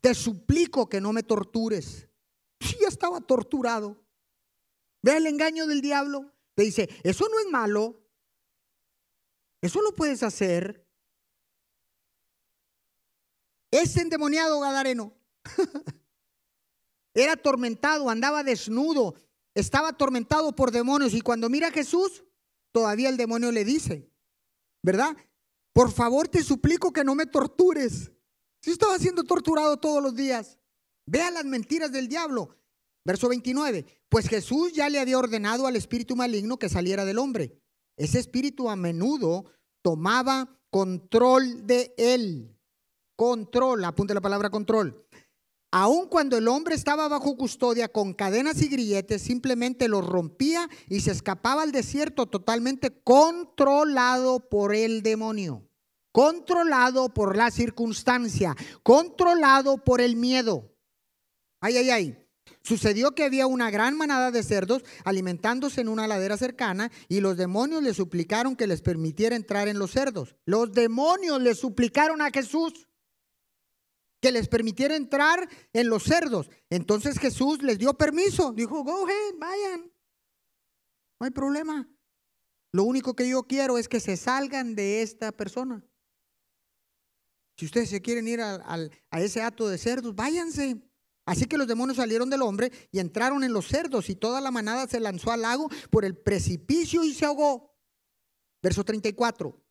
te 0.00 0.14
suplico 0.14 0.88
que 0.88 1.00
no 1.00 1.12
me 1.12 1.22
tortures. 1.22 2.08
Sí, 2.60 2.78
estaba 2.86 3.20
torturado. 3.20 4.02
Ve 5.02 5.16
el 5.16 5.26
engaño 5.26 5.66
del 5.66 5.82
diablo. 5.82 6.32
Te 6.54 6.62
dice, 6.62 6.88
eso 7.02 7.28
no 7.28 7.38
es 7.38 7.46
malo. 7.50 8.00
Eso 9.60 9.82
lo 9.82 9.92
puedes 9.94 10.22
hacer. 10.22 10.86
Ese 13.70 14.02
endemoniado 14.02 14.60
Gadareno 14.60 15.12
era 17.14 17.32
atormentado, 17.32 18.08
andaba 18.08 18.44
desnudo, 18.44 19.16
estaba 19.52 19.88
atormentado 19.88 20.54
por 20.54 20.70
demonios 20.70 21.12
y 21.12 21.20
cuando 21.20 21.48
mira 21.48 21.68
a 21.68 21.72
Jesús, 21.72 22.22
todavía 22.70 23.08
el 23.08 23.16
demonio 23.16 23.50
le 23.50 23.64
dice, 23.64 24.08
¿verdad? 24.84 25.16
Por 25.72 25.90
favor, 25.90 26.28
te 26.28 26.44
suplico 26.44 26.92
que 26.92 27.02
no 27.02 27.14
me 27.14 27.26
tortures. 27.26 28.12
Si 28.62 28.70
estaba 28.70 28.98
siendo 28.98 29.24
torturado 29.24 29.78
todos 29.78 30.02
los 30.02 30.14
días. 30.14 30.58
Vea 31.06 31.30
las 31.30 31.44
mentiras 31.44 31.90
del 31.90 32.06
diablo. 32.06 32.56
Verso 33.04 33.28
29. 33.28 33.84
Pues 34.08 34.28
Jesús 34.28 34.72
ya 34.72 34.88
le 34.88 35.00
había 35.00 35.18
ordenado 35.18 35.66
al 35.66 35.76
espíritu 35.76 36.14
maligno 36.14 36.58
que 36.58 36.68
saliera 36.68 37.04
del 37.04 37.18
hombre. 37.18 37.58
Ese 37.96 38.18
espíritu 38.18 38.70
a 38.70 38.76
menudo 38.76 39.46
tomaba 39.82 40.60
control 40.70 41.66
de 41.66 41.94
él. 41.96 42.56
Control, 43.16 43.84
apunte 43.84 44.14
la 44.14 44.20
palabra 44.20 44.50
control. 44.50 45.06
Aun 45.76 46.06
cuando 46.06 46.38
el 46.38 46.46
hombre 46.46 46.76
estaba 46.76 47.08
bajo 47.08 47.36
custodia 47.36 47.88
con 47.88 48.14
cadenas 48.14 48.62
y 48.62 48.68
grilletes, 48.68 49.22
simplemente 49.22 49.88
los 49.88 50.06
rompía 50.06 50.70
y 50.88 51.00
se 51.00 51.10
escapaba 51.10 51.62
al 51.62 51.72
desierto 51.72 52.26
totalmente 52.26 52.92
controlado 53.02 54.48
por 54.48 54.72
el 54.72 55.02
demonio, 55.02 55.68
controlado 56.12 57.12
por 57.12 57.36
la 57.36 57.50
circunstancia, 57.50 58.54
controlado 58.84 59.78
por 59.78 60.00
el 60.00 60.14
miedo. 60.14 60.72
Ay, 61.60 61.78
ay, 61.78 61.90
ay. 61.90 62.18
Sucedió 62.62 63.16
que 63.16 63.24
había 63.24 63.48
una 63.48 63.72
gran 63.72 63.96
manada 63.96 64.30
de 64.30 64.44
cerdos 64.44 64.84
alimentándose 65.04 65.80
en 65.80 65.88
una 65.88 66.06
ladera 66.06 66.36
cercana 66.36 66.92
y 67.08 67.18
los 67.18 67.36
demonios 67.36 67.82
le 67.82 67.94
suplicaron 67.94 68.54
que 68.54 68.68
les 68.68 68.80
permitiera 68.80 69.34
entrar 69.34 69.66
en 69.66 69.80
los 69.80 69.90
cerdos. 69.90 70.36
Los 70.44 70.70
demonios 70.72 71.42
le 71.42 71.56
suplicaron 71.56 72.22
a 72.22 72.30
Jesús 72.30 72.86
que 74.24 74.32
les 74.32 74.48
permitiera 74.48 74.96
entrar 74.96 75.46
en 75.74 75.90
los 75.90 76.04
cerdos. 76.04 76.48
Entonces 76.70 77.18
Jesús 77.18 77.62
les 77.62 77.78
dio 77.78 77.92
permiso. 77.92 78.52
Dijo, 78.52 78.82
go 78.82 79.06
ahead, 79.06 79.34
vayan. 79.38 79.92
No 81.20 81.26
hay 81.26 81.30
problema. 81.30 81.86
Lo 82.72 82.84
único 82.84 83.14
que 83.14 83.28
yo 83.28 83.42
quiero 83.42 83.76
es 83.76 83.86
que 83.86 84.00
se 84.00 84.16
salgan 84.16 84.74
de 84.74 85.02
esta 85.02 85.30
persona. 85.30 85.84
Si 87.58 87.66
ustedes 87.66 87.90
se 87.90 88.00
quieren 88.00 88.26
ir 88.26 88.40
a, 88.40 88.64
a 89.10 89.20
ese 89.20 89.42
acto 89.42 89.68
de 89.68 89.76
cerdos, 89.76 90.14
váyanse. 90.14 90.82
Así 91.26 91.44
que 91.44 91.58
los 91.58 91.68
demonios 91.68 91.98
salieron 91.98 92.30
del 92.30 92.40
hombre 92.40 92.72
y 92.90 93.00
entraron 93.00 93.44
en 93.44 93.52
los 93.52 93.68
cerdos 93.68 94.08
y 94.08 94.16
toda 94.16 94.40
la 94.40 94.50
manada 94.50 94.88
se 94.88 95.00
lanzó 95.00 95.32
al 95.32 95.42
lago 95.42 95.68
por 95.90 96.06
el 96.06 96.16
precipicio 96.16 97.04
y 97.04 97.12
se 97.12 97.26
ahogó. 97.26 97.76
Verso 98.62 98.84
34. 98.84 99.63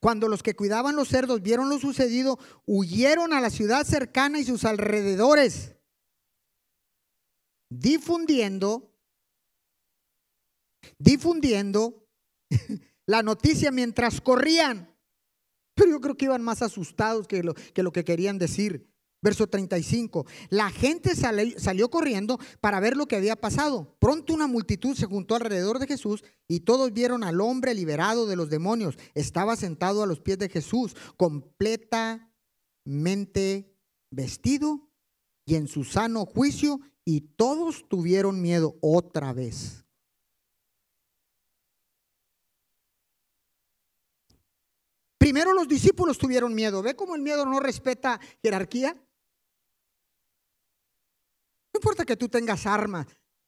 Cuando 0.00 0.28
los 0.28 0.42
que 0.42 0.56
cuidaban 0.56 0.96
los 0.96 1.08
cerdos 1.08 1.42
vieron 1.42 1.68
lo 1.68 1.78
sucedido, 1.78 2.38
huyeron 2.66 3.32
a 3.32 3.40
la 3.40 3.50
ciudad 3.50 3.86
cercana 3.86 4.38
y 4.38 4.44
sus 4.44 4.64
alrededores, 4.64 5.76
difundiendo, 7.68 8.94
difundiendo 10.98 12.06
la 13.06 13.22
noticia 13.22 13.70
mientras 13.70 14.20
corrían. 14.20 14.94
Pero 15.74 15.90
yo 15.90 16.00
creo 16.00 16.16
que 16.16 16.24
iban 16.24 16.42
más 16.42 16.62
asustados 16.62 17.28
que 17.28 17.42
lo 17.42 17.54
que, 17.54 17.82
lo 17.82 17.92
que 17.92 18.04
querían 18.04 18.38
decir. 18.38 18.90
Verso 19.20 19.48
35. 19.48 20.26
La 20.48 20.70
gente 20.70 21.16
salió, 21.16 21.90
corriendo 21.90 22.38
para 22.60 22.78
ver 22.78 22.96
lo 22.96 23.06
que 23.06 23.16
había 23.16 23.34
pasado. 23.34 23.96
Pronto 23.98 24.32
una 24.32 24.46
multitud 24.46 24.96
se 24.96 25.06
juntó 25.06 25.34
alrededor 25.34 25.80
de 25.80 25.88
Jesús 25.88 26.22
y 26.46 26.60
todos 26.60 26.92
vieron 26.92 27.24
al 27.24 27.40
hombre 27.40 27.74
liberado 27.74 28.26
de 28.26 28.36
los 28.36 28.48
demonios. 28.48 28.96
Estaba 29.14 29.56
sentado 29.56 30.04
a 30.04 30.06
los 30.06 30.20
pies 30.20 30.38
de 30.38 30.48
Jesús, 30.48 30.94
completamente 31.16 33.74
vestido 34.10 34.88
y 35.44 35.56
en 35.56 35.66
su 35.66 35.82
sano 35.82 36.24
juicio 36.24 36.78
y 37.04 37.22
todos 37.22 37.88
tuvieron 37.88 38.40
miedo 38.40 38.76
otra 38.80 39.32
vez. 39.32 39.84
Primero 45.18 45.52
los 45.52 45.66
discípulos 45.66 46.18
tuvieron 46.18 46.54
miedo. 46.54 46.82
¿Ve 46.82 46.94
cómo 46.94 47.16
el 47.16 47.22
miedo 47.22 47.44
no 47.44 47.58
respeta 47.60 48.20
jerarquía? 48.42 48.96
No 51.78 51.80
importa 51.80 52.04
que 52.04 52.16
tú 52.16 52.28
tengas 52.28 52.66
armas, 52.66 53.06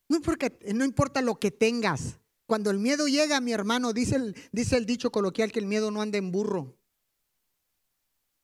no 0.08 0.84
importa, 0.84 1.20
lo 1.20 1.40
que 1.40 1.50
tengas. 1.50 2.20
Cuando 2.46 2.70
el 2.70 2.78
miedo 2.78 3.08
llega, 3.08 3.40
mi 3.40 3.50
hermano, 3.50 3.92
dice 3.92 4.14
el, 4.14 4.36
dice 4.52 4.76
el 4.76 4.86
dicho 4.86 5.10
coloquial 5.10 5.50
que 5.50 5.58
el 5.58 5.66
miedo 5.66 5.90
no 5.90 6.00
anda 6.00 6.16
en 6.16 6.30
burro. 6.30 6.78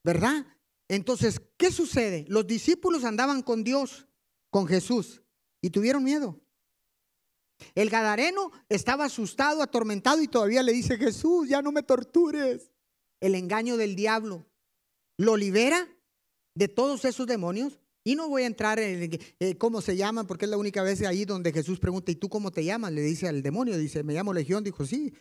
¿Verdad? 0.02 0.44
Entonces, 0.88 1.40
¿qué 1.56 1.70
sucede? 1.70 2.24
Los 2.26 2.48
discípulos 2.48 3.04
andaban 3.04 3.42
con 3.42 3.62
Dios, 3.62 4.08
con 4.50 4.66
Jesús, 4.66 5.22
y 5.62 5.70
tuvieron 5.70 6.02
miedo. 6.02 6.40
El 7.76 7.88
Gadareno 7.88 8.50
estaba 8.68 9.04
asustado, 9.04 9.62
atormentado 9.62 10.20
y 10.20 10.26
todavía 10.26 10.64
le 10.64 10.72
dice, 10.72 10.98
Jesús, 10.98 11.48
ya 11.48 11.62
no 11.62 11.70
me 11.70 11.84
tortures. 11.84 12.72
El 13.20 13.36
engaño 13.36 13.76
del 13.76 13.94
diablo 13.94 14.48
lo 15.16 15.36
libera 15.36 15.88
de 16.56 16.66
todos 16.66 17.04
esos 17.04 17.28
demonios. 17.28 17.78
Y 18.06 18.14
no 18.14 18.28
voy 18.28 18.44
a 18.44 18.46
entrar 18.46 18.78
en 18.78 19.18
eh, 19.40 19.58
cómo 19.58 19.80
se 19.80 19.96
llaman, 19.96 20.28
porque 20.28 20.44
es 20.44 20.50
la 20.52 20.56
única 20.56 20.84
vez 20.84 21.02
ahí 21.02 21.24
donde 21.24 21.52
Jesús 21.52 21.80
pregunta, 21.80 22.12
¿y 22.12 22.14
tú 22.14 22.28
cómo 22.28 22.52
te 22.52 22.64
llamas? 22.64 22.92
Le 22.92 23.02
dice 23.02 23.26
al 23.26 23.42
demonio, 23.42 23.76
dice, 23.76 24.04
me 24.04 24.14
llamo 24.14 24.32
Legión. 24.32 24.62
Dijo, 24.62 24.86
sí, 24.86 25.12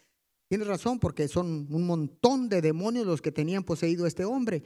tienes 0.47 0.67
razón, 0.67 0.99
porque 0.99 1.27
son 1.27 1.65
un 1.71 1.87
montón 1.87 2.47
de 2.47 2.61
demonios 2.61 3.07
los 3.07 3.23
que 3.23 3.31
tenían 3.31 3.63
poseído 3.63 4.05
a 4.05 4.07
este 4.07 4.23
hombre. 4.23 4.61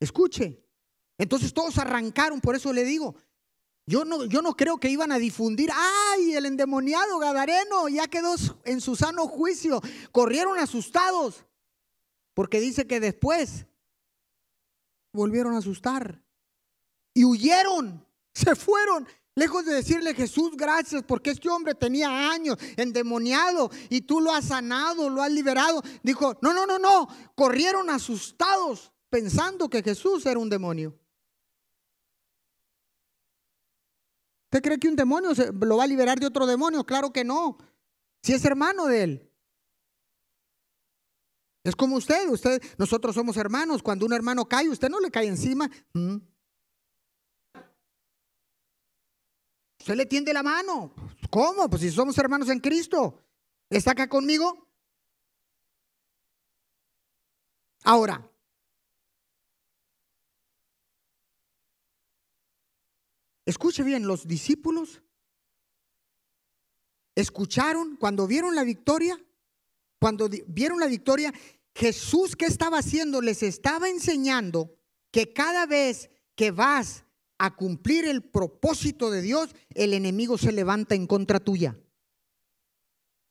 Escuche. 0.00 0.60
Entonces 1.16 1.54
todos 1.54 1.78
arrancaron, 1.78 2.40
por 2.40 2.56
eso 2.56 2.72
le 2.72 2.82
digo, 2.82 3.14
yo 3.86 4.04
no, 4.04 4.24
yo 4.24 4.42
no 4.42 4.56
creo 4.56 4.78
que 4.78 4.90
iban 4.90 5.12
a 5.12 5.20
difundir, 5.20 5.70
ay, 5.72 6.34
el 6.34 6.46
endemoniado 6.46 7.16
Gadareno 7.20 7.88
ya 7.88 8.08
quedó 8.08 8.34
en 8.64 8.80
su 8.80 8.96
sano 8.96 9.28
juicio. 9.28 9.80
Corrieron 10.10 10.58
asustados, 10.58 11.46
porque 12.34 12.58
dice 12.58 12.88
que 12.88 12.98
después 12.98 13.66
volvieron 15.12 15.54
a 15.54 15.58
asustar 15.58 16.24
y 17.14 17.24
huyeron, 17.24 18.04
se 18.32 18.54
fueron. 18.54 19.06
Lejos 19.34 19.64
de 19.64 19.72
decirle 19.72 20.14
Jesús, 20.14 20.54
gracias, 20.56 21.02
porque 21.04 21.30
este 21.30 21.48
hombre 21.48 21.74
tenía 21.74 22.30
años 22.30 22.58
endemoniado 22.76 23.70
y 23.88 24.02
tú 24.02 24.20
lo 24.20 24.30
has 24.30 24.46
sanado, 24.46 25.08
lo 25.08 25.22
has 25.22 25.32
liberado. 25.32 25.82
Dijo, 26.02 26.36
no, 26.42 26.52
no, 26.52 26.66
no, 26.66 26.78
no, 26.78 27.08
corrieron 27.34 27.88
asustados 27.88 28.92
pensando 29.08 29.70
que 29.70 29.82
Jesús 29.82 30.26
era 30.26 30.38
un 30.38 30.50
demonio. 30.50 30.98
¿Usted 34.44 34.62
cree 34.62 34.78
que 34.78 34.88
un 34.88 34.96
demonio 34.96 35.30
lo 35.62 35.78
va 35.78 35.84
a 35.84 35.86
liberar 35.86 36.20
de 36.20 36.26
otro 36.26 36.46
demonio? 36.46 36.84
Claro 36.84 37.10
que 37.10 37.24
no. 37.24 37.56
Si 38.22 38.34
es 38.34 38.44
hermano 38.44 38.84
de 38.84 39.02
él. 39.02 39.30
Es 41.64 41.74
como 41.74 41.96
usted, 41.96 42.28
usted, 42.28 42.62
nosotros 42.76 43.14
somos 43.14 43.38
hermanos. 43.38 43.82
Cuando 43.82 44.04
un 44.04 44.12
hermano 44.12 44.44
cae, 44.44 44.68
usted 44.68 44.90
no 44.90 45.00
le 45.00 45.10
cae 45.10 45.26
encima. 45.26 45.70
Mm. 45.94 46.16
Usted 49.82 49.96
le 49.96 50.06
tiende 50.06 50.32
la 50.32 50.44
mano. 50.44 50.94
¿Cómo? 51.28 51.68
Pues 51.68 51.82
si 51.82 51.90
somos 51.90 52.16
hermanos 52.16 52.48
en 52.50 52.60
Cristo. 52.60 53.20
¿Está 53.68 53.90
acá 53.90 54.08
conmigo? 54.08 54.68
Ahora, 57.82 58.30
escuche 63.44 63.82
bien, 63.82 64.06
los 64.06 64.28
discípulos 64.28 65.02
escucharon 67.16 67.96
cuando 67.96 68.28
vieron 68.28 68.54
la 68.54 68.62
victoria, 68.62 69.20
cuando 69.98 70.28
vieron 70.46 70.78
la 70.78 70.86
victoria, 70.86 71.34
Jesús, 71.74 72.36
¿qué 72.36 72.44
estaba 72.44 72.78
haciendo? 72.78 73.20
Les 73.20 73.42
estaba 73.42 73.88
enseñando 73.88 74.76
que 75.10 75.32
cada 75.32 75.66
vez 75.66 76.08
que 76.36 76.52
vas 76.52 77.04
a 77.38 77.56
cumplir 77.56 78.04
el 78.04 78.22
propósito 78.22 79.10
de 79.10 79.22
Dios, 79.22 79.54
el 79.74 79.94
enemigo 79.94 80.38
se 80.38 80.52
levanta 80.52 80.94
en 80.94 81.06
contra 81.06 81.40
tuya. 81.40 81.76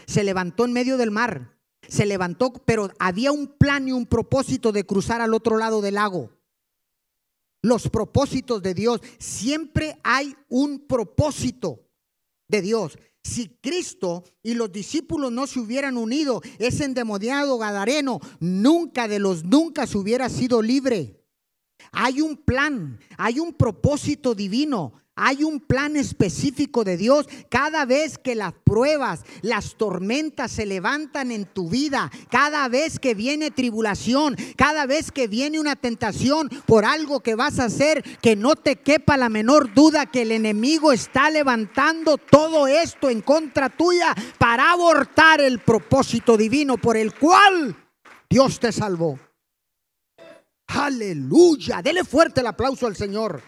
Se 0.05 0.23
levantó 0.23 0.65
en 0.65 0.73
medio 0.73 0.97
del 0.97 1.11
mar, 1.11 1.57
se 1.87 2.05
levantó, 2.05 2.53
pero 2.65 2.91
había 2.99 3.31
un 3.31 3.47
plan 3.47 3.87
y 3.87 3.91
un 3.91 4.05
propósito 4.05 4.71
de 4.71 4.85
cruzar 4.85 5.21
al 5.21 5.33
otro 5.33 5.57
lado 5.57 5.81
del 5.81 5.95
lago. 5.95 6.31
Los 7.61 7.89
propósitos 7.89 8.61
de 8.61 8.73
Dios, 8.73 9.01
siempre 9.19 9.99
hay 10.03 10.35
un 10.49 10.87
propósito 10.87 11.87
de 12.47 12.61
Dios. 12.61 12.97
Si 13.23 13.49
Cristo 13.61 14.23
y 14.41 14.55
los 14.55 14.71
discípulos 14.71 15.31
no 15.31 15.45
se 15.45 15.59
hubieran 15.59 15.95
unido, 15.95 16.41
ese 16.57 16.85
endemoniado 16.85 17.57
gadareno 17.59 18.19
nunca 18.39 19.07
de 19.07 19.19
los 19.19 19.43
nunca 19.43 19.85
se 19.85 19.97
hubiera 19.97 20.27
sido 20.27 20.61
libre. 20.61 21.20
Hay 21.91 22.21
un 22.21 22.37
plan, 22.37 22.99
hay 23.17 23.39
un 23.39 23.53
propósito 23.53 24.35
divino. 24.35 24.93
Hay 25.15 25.43
un 25.43 25.59
plan 25.59 25.97
específico 25.97 26.83
de 26.83 26.95
Dios. 26.95 27.27
Cada 27.49 27.85
vez 27.85 28.17
que 28.17 28.33
las 28.33 28.53
pruebas, 28.53 29.23
las 29.41 29.75
tormentas 29.75 30.51
se 30.51 30.65
levantan 30.65 31.31
en 31.31 31.45
tu 31.45 31.69
vida, 31.69 32.09
cada 32.29 32.67
vez 32.69 32.97
que 32.97 33.13
viene 33.13 33.51
tribulación, 33.51 34.37
cada 34.55 34.85
vez 34.85 35.11
que 35.11 35.27
viene 35.27 35.59
una 35.59 35.75
tentación 35.75 36.49
por 36.65 36.85
algo 36.85 37.19
que 37.19 37.35
vas 37.35 37.59
a 37.59 37.65
hacer, 37.65 38.03
que 38.21 38.35
no 38.35 38.55
te 38.55 38.77
quepa 38.77 39.17
la 39.17 39.29
menor 39.29 39.73
duda 39.73 40.05
que 40.05 40.21
el 40.21 40.31
enemigo 40.31 40.93
está 40.93 41.29
levantando 41.29 42.17
todo 42.17 42.67
esto 42.67 43.09
en 43.09 43.21
contra 43.21 43.69
tuya 43.69 44.15
para 44.39 44.71
abortar 44.71 45.41
el 45.41 45.59
propósito 45.59 46.37
divino 46.37 46.77
por 46.77 46.95
el 46.95 47.13
cual 47.13 47.75
Dios 48.29 48.59
te 48.59 48.71
salvó. 48.71 49.19
Aleluya. 50.73 51.81
Dele 51.81 52.05
fuerte 52.05 52.39
el 52.39 52.47
aplauso 52.47 52.87
al 52.87 52.95
Señor. 52.95 53.41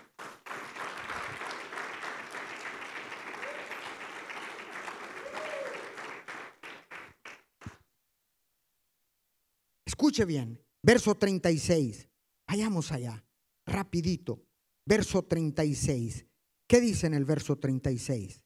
Escuche 9.86 10.26
bien, 10.26 10.62
verso 10.84 11.16
36. 11.16 12.10
Vayamos 12.48 12.92
allá, 12.92 13.26
rapidito. 13.66 14.44
Verso 14.86 15.24
36. 15.24 16.26
¿Qué 16.68 16.82
dice 16.82 17.08
en 17.08 17.14
el 17.14 17.24
verso 17.24 17.58
36? 17.58 18.44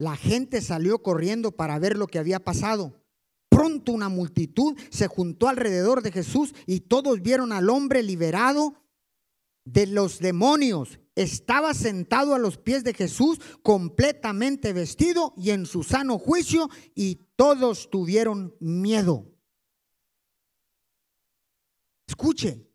La 0.00 0.16
gente 0.16 0.60
salió 0.62 1.00
corriendo 1.00 1.52
para 1.52 1.78
ver 1.78 1.96
lo 1.96 2.08
que 2.08 2.18
había 2.18 2.40
pasado 2.40 3.03
pronto 3.64 3.92
una 3.92 4.10
multitud 4.10 4.76
se 4.90 5.06
juntó 5.06 5.48
alrededor 5.48 6.02
de 6.02 6.12
Jesús 6.12 6.54
y 6.66 6.80
todos 6.80 7.22
vieron 7.22 7.50
al 7.50 7.70
hombre 7.70 8.02
liberado 8.02 8.74
de 9.64 9.86
los 9.86 10.18
demonios. 10.18 11.00
Estaba 11.14 11.72
sentado 11.72 12.34
a 12.34 12.38
los 12.38 12.58
pies 12.58 12.84
de 12.84 12.92
Jesús, 12.92 13.40
completamente 13.62 14.74
vestido 14.74 15.32
y 15.38 15.48
en 15.48 15.64
su 15.64 15.82
sano 15.82 16.18
juicio, 16.18 16.68
y 16.94 17.30
todos 17.36 17.88
tuvieron 17.88 18.54
miedo. 18.60 19.32
Escuche, 22.06 22.68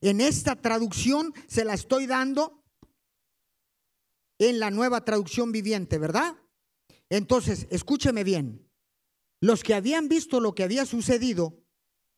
en 0.00 0.22
esta 0.22 0.56
traducción 0.56 1.34
se 1.46 1.66
la 1.66 1.74
estoy 1.74 2.06
dando 2.06 2.64
en 4.38 4.60
la 4.60 4.70
nueva 4.70 5.04
traducción 5.04 5.52
viviente, 5.52 5.98
¿verdad? 5.98 6.34
Entonces, 7.10 7.66
escúcheme 7.70 8.24
bien 8.24 8.71
los 9.42 9.64
que 9.64 9.74
habían 9.74 10.08
visto 10.08 10.40
lo 10.40 10.54
que 10.54 10.62
había 10.62 10.86
sucedido, 10.86 11.58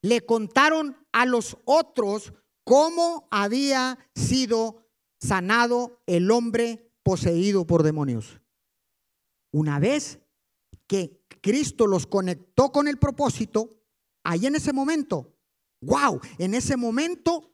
le 0.03 0.27
contaron 0.27 0.95
a 1.11 1.25
los 1.25 1.57
otros 1.65 2.35
cómo 2.65 3.27
había 3.31 3.99
sido 4.15 4.87
sanado 5.19 6.03
el 6.07 6.31
hombre 6.31 6.93
poseído 7.03 7.67
por 7.67 7.83
demonios. 7.83 8.43
Una 9.53 9.79
vez 9.79 10.21
que 10.87 11.25
Cristo 11.41 11.87
los 11.87 12.07
conectó 12.07 12.71
con 12.71 12.89
el 12.89 12.99
propósito, 12.99 13.71
ahí 14.23 14.45
en 14.45 14.57
ese 14.57 14.75
momento, 14.75 15.35
wow, 15.81 16.21
en 16.37 16.53
ese 16.53 16.77
momento 16.77 17.54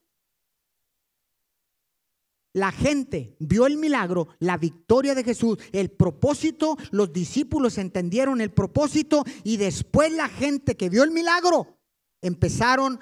la 2.53 2.73
gente 2.73 3.37
vio 3.39 3.67
el 3.67 3.77
milagro, 3.77 4.29
la 4.39 4.57
victoria 4.57 5.15
de 5.15 5.25
Jesús, 5.25 5.59
el 5.73 5.91
propósito, 5.91 6.77
los 6.91 7.13
discípulos 7.13 7.79
entendieron 7.79 8.41
el 8.41 8.53
propósito 8.53 9.25
y 9.45 9.57
después 9.57 10.13
la 10.13 10.29
gente 10.29 10.77
que 10.77 10.89
vio 10.89 11.05
el 11.05 11.13
milagro 11.13 11.79
empezaron 12.23 12.99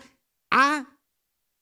a 0.51 0.99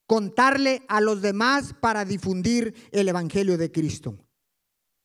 contarle 0.06 0.82
a 0.88 1.00
los 1.00 1.22
demás 1.22 1.74
para 1.80 2.04
difundir 2.04 2.74
el 2.92 3.08
Evangelio 3.08 3.56
de 3.56 3.70
Cristo. 3.70 4.18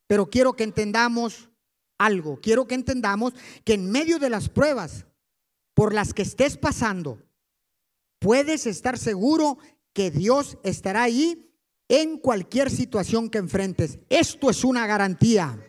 Pero 0.08 0.30
quiero 0.30 0.54
que 0.54 0.64
entendamos 0.64 1.50
algo, 1.98 2.40
quiero 2.42 2.68
que 2.68 2.76
entendamos 2.76 3.34
que 3.64 3.74
en 3.74 3.92
medio 3.92 4.20
de 4.20 4.30
las 4.30 4.50
pruebas 4.50 5.06
por 5.74 5.94
las 5.94 6.14
que 6.14 6.24
estés 6.24 6.58
pasando, 6.58 7.24
puedes 8.20 8.66
estar 8.68 8.98
seguro 8.98 9.58
que 9.94 10.12
Dios 10.12 10.58
estará 10.64 11.04
ahí 11.04 11.51
en 11.92 12.18
cualquier 12.18 12.72
situación 12.72 13.30
que 13.30 13.38
enfrentes. 13.38 14.00
Esto 14.10 14.50
es 14.50 14.64
una 14.64 14.88
garantía. 14.88 15.60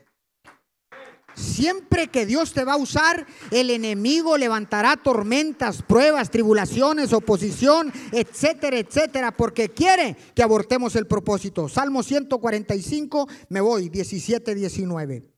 Siempre 1.34 2.08
que 2.08 2.26
Dios 2.26 2.52
te 2.52 2.62
va 2.62 2.74
a 2.74 2.76
usar, 2.76 3.26
el 3.50 3.70
enemigo 3.70 4.38
levantará 4.38 4.96
tormentas, 4.96 5.82
pruebas, 5.82 6.30
tribulaciones, 6.30 7.12
oposición, 7.12 7.92
etcétera, 8.12 8.78
etcétera, 8.78 9.36
porque 9.36 9.70
quiere 9.70 10.16
que 10.32 10.44
abortemos 10.44 10.94
el 10.94 11.08
propósito. 11.08 11.68
Salmo 11.68 12.04
145, 12.04 13.28
me 13.48 13.60
voy, 13.60 13.88
17, 13.88 14.54
19. 14.54 15.28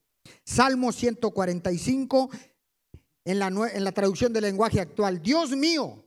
Salmo 0.43 0.91
145, 0.91 2.29
en 3.23 3.39
la, 3.39 3.47
en 3.47 3.83
la 3.83 3.91
traducción 3.91 4.31
del 4.33 4.43
lenguaje 4.43 4.81
actual. 4.81 5.19
Dios 5.19 5.49
mío, 5.55 6.05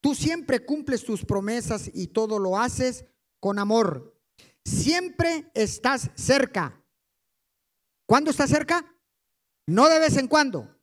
tú 0.00 0.16
siempre 0.16 0.64
cumples 0.64 1.04
tus 1.04 1.24
promesas 1.24 1.88
y 1.94 2.08
todo 2.08 2.40
lo 2.40 2.58
haces 2.58 3.04
con 3.38 3.60
amor. 3.60 4.15
Siempre 4.66 5.48
estás 5.54 6.10
cerca. 6.16 6.82
¿Cuándo 8.04 8.32
estás 8.32 8.50
cerca? 8.50 8.84
No 9.68 9.88
de 9.88 10.00
vez 10.00 10.16
en 10.16 10.26
cuando. 10.26 10.76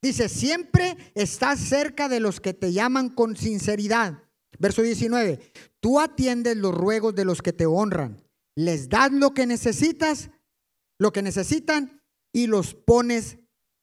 Dice, 0.00 0.30
siempre 0.30 0.96
estás 1.14 1.60
cerca 1.60 2.08
de 2.08 2.18
los 2.18 2.40
que 2.40 2.54
te 2.54 2.72
llaman 2.72 3.10
con 3.10 3.36
sinceridad. 3.36 4.24
Verso 4.58 4.80
19, 4.80 5.52
tú 5.80 6.00
atiendes 6.00 6.56
los 6.56 6.74
ruegos 6.74 7.14
de 7.14 7.26
los 7.26 7.42
que 7.42 7.52
te 7.52 7.66
honran, 7.66 8.24
les 8.56 8.88
das 8.88 9.12
lo 9.12 9.34
que 9.34 9.46
necesitas, 9.46 10.30
lo 10.98 11.12
que 11.12 11.20
necesitan 11.20 12.02
y 12.32 12.46
los 12.46 12.72
pones 12.72 13.38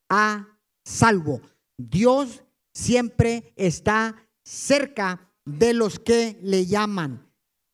a 0.10 0.60
salvo. 0.84 1.42
Dios 1.78 2.44
siempre 2.74 3.54
está 3.56 4.16
cerca 4.44 5.32
de 5.46 5.74
los 5.74 6.00
que 6.00 6.40
le 6.42 6.66
llaman. 6.66 7.27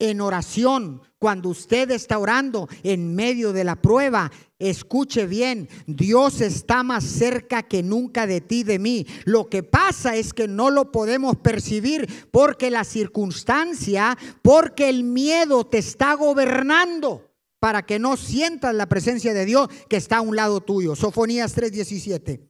En 0.04 0.20
oración, 0.20 1.02
cuando 1.18 1.48
usted 1.48 1.90
está 1.92 2.20
orando 2.20 2.68
en 2.84 3.16
medio 3.16 3.54
de 3.54 3.64
la 3.64 3.82
prueba, 3.82 4.34
escuche 4.60 5.28
bien, 5.28 5.70
Dios 5.88 6.42
está 6.42 6.84
más 6.84 7.06
cerca 7.06 7.64
que 7.64 7.84
nunca 7.84 8.28
de 8.28 8.42
ti, 8.42 8.64
de 8.64 8.80
mí. 8.80 9.08
Lo 9.24 9.48
que 9.48 9.64
pasa 9.64 10.18
es 10.18 10.34
que 10.34 10.46
no 10.46 10.72
lo 10.72 10.92
podemos 10.92 11.38
percibir 11.38 12.28
porque 12.32 12.70
la 12.70 12.84
circunstancia, 12.84 14.18
porque 14.42 14.90
el 14.90 15.06
miedo 15.06 15.66
te 15.66 15.78
está 15.78 16.16
gobernando 16.16 17.32
para 17.60 17.86
que 17.86 17.98
no 17.98 18.18
sientas 18.18 18.76
la 18.76 18.90
presencia 18.90 19.34
de 19.34 19.46
Dios 19.46 19.70
que 19.88 19.96
está 19.96 20.18
a 20.18 20.22
un 20.22 20.36
lado 20.36 20.60
tuyo. 20.60 20.98
Sofonías 20.98 21.56
3:17. 21.56 22.42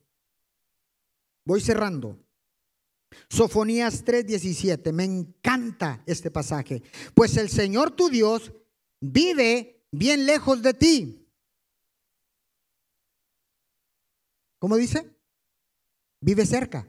Voy 1.45 1.61
cerrando. 1.61 2.17
Sofonías 3.29 4.03
3:17. 4.03 4.91
Me 4.91 5.03
encanta 5.03 6.03
este 6.05 6.31
pasaje. 6.31 6.81
Pues 7.13 7.37
el 7.37 7.49
Señor 7.49 7.91
tu 7.91 8.09
Dios 8.09 8.51
vive 8.99 9.85
bien 9.91 10.25
lejos 10.25 10.61
de 10.61 10.73
ti. 10.73 11.27
¿Cómo 14.59 14.77
dice? 14.77 15.09
Vive 16.21 16.45
cerca. 16.45 16.87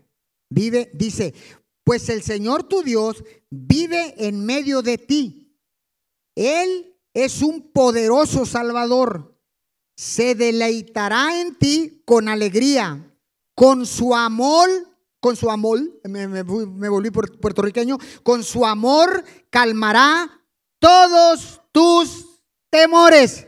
Vive, 0.49 0.91
dice, 0.95 1.35
pues 1.83 2.09
el 2.09 2.23
Señor 2.23 2.63
tu 2.69 2.83
Dios 2.83 3.25
vive 3.51 4.15
en 4.17 4.47
medio 4.47 4.83
de 4.83 4.99
ti. 4.99 5.59
Él 6.37 6.97
es 7.13 7.43
un 7.43 7.73
poderoso 7.73 8.47
Salvador. 8.47 9.37
Se 9.97 10.35
deleitará 10.35 11.41
en 11.41 11.57
ti 11.57 12.03
con 12.05 12.29
alegría, 12.29 13.13
con 13.55 13.87
su 13.87 14.15
amor, 14.15 14.69
con 15.25 15.37
su 15.37 15.51
amor, 15.51 15.81
me, 16.03 16.43
volví 16.43 17.11
puertorriqueño, 17.11 17.97
con 18.23 18.45
su 18.45 18.67
amor 18.67 19.25
calmará 19.49 20.43
todos 20.79 21.63
tus 21.73 22.43
temores. 22.69 23.47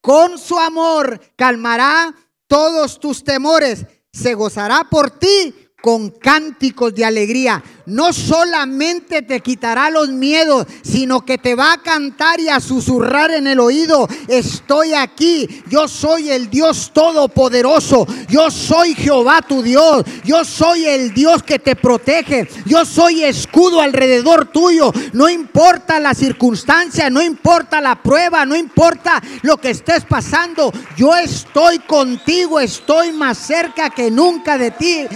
Con 0.00 0.38
su 0.38 0.56
amor 0.56 1.20
calmará 1.34 2.14
todos 2.46 3.00
tus 3.00 3.24
temores. 3.24 3.86
Se 4.12 4.34
gozará 4.34 4.86
por 4.88 5.10
ti 5.10 5.52
con 5.80 6.10
cánticos 6.10 6.92
de 6.94 7.04
alegría. 7.04 7.62
No 7.86 8.12
solamente 8.12 9.22
te 9.22 9.40
quitará 9.40 9.90
los 9.90 10.08
miedos, 10.10 10.66
sino 10.82 11.24
que 11.24 11.38
te 11.38 11.54
va 11.54 11.72
a 11.72 11.82
cantar 11.82 12.40
y 12.40 12.48
a 12.48 12.60
susurrar 12.60 13.30
en 13.30 13.46
el 13.46 13.60
oído, 13.60 14.08
estoy 14.26 14.92
aquí, 14.92 15.62
yo 15.70 15.88
soy 15.88 16.30
el 16.30 16.50
Dios 16.50 16.90
todopoderoso, 16.92 18.06
yo 18.28 18.50
soy 18.50 18.94
Jehová 18.94 19.40
tu 19.40 19.62
Dios, 19.62 20.04
yo 20.24 20.44
soy 20.44 20.84
el 20.84 21.14
Dios 21.14 21.42
que 21.42 21.58
te 21.58 21.76
protege, 21.76 22.48
yo 22.66 22.84
soy 22.84 23.24
escudo 23.24 23.80
alrededor 23.80 24.46
tuyo, 24.46 24.92
no 25.12 25.30
importa 25.30 26.00
la 26.00 26.12
circunstancia, 26.12 27.08
no 27.08 27.22
importa 27.22 27.80
la 27.80 28.02
prueba, 28.02 28.44
no 28.44 28.56
importa 28.56 29.22
lo 29.42 29.56
que 29.56 29.70
estés 29.70 30.04
pasando, 30.04 30.72
yo 30.96 31.16
estoy 31.16 31.78
contigo, 31.78 32.60
estoy 32.60 33.12
más 33.12 33.38
cerca 33.38 33.90
que 33.90 34.10
nunca 34.10 34.58
de 34.58 34.72
ti. 34.72 35.06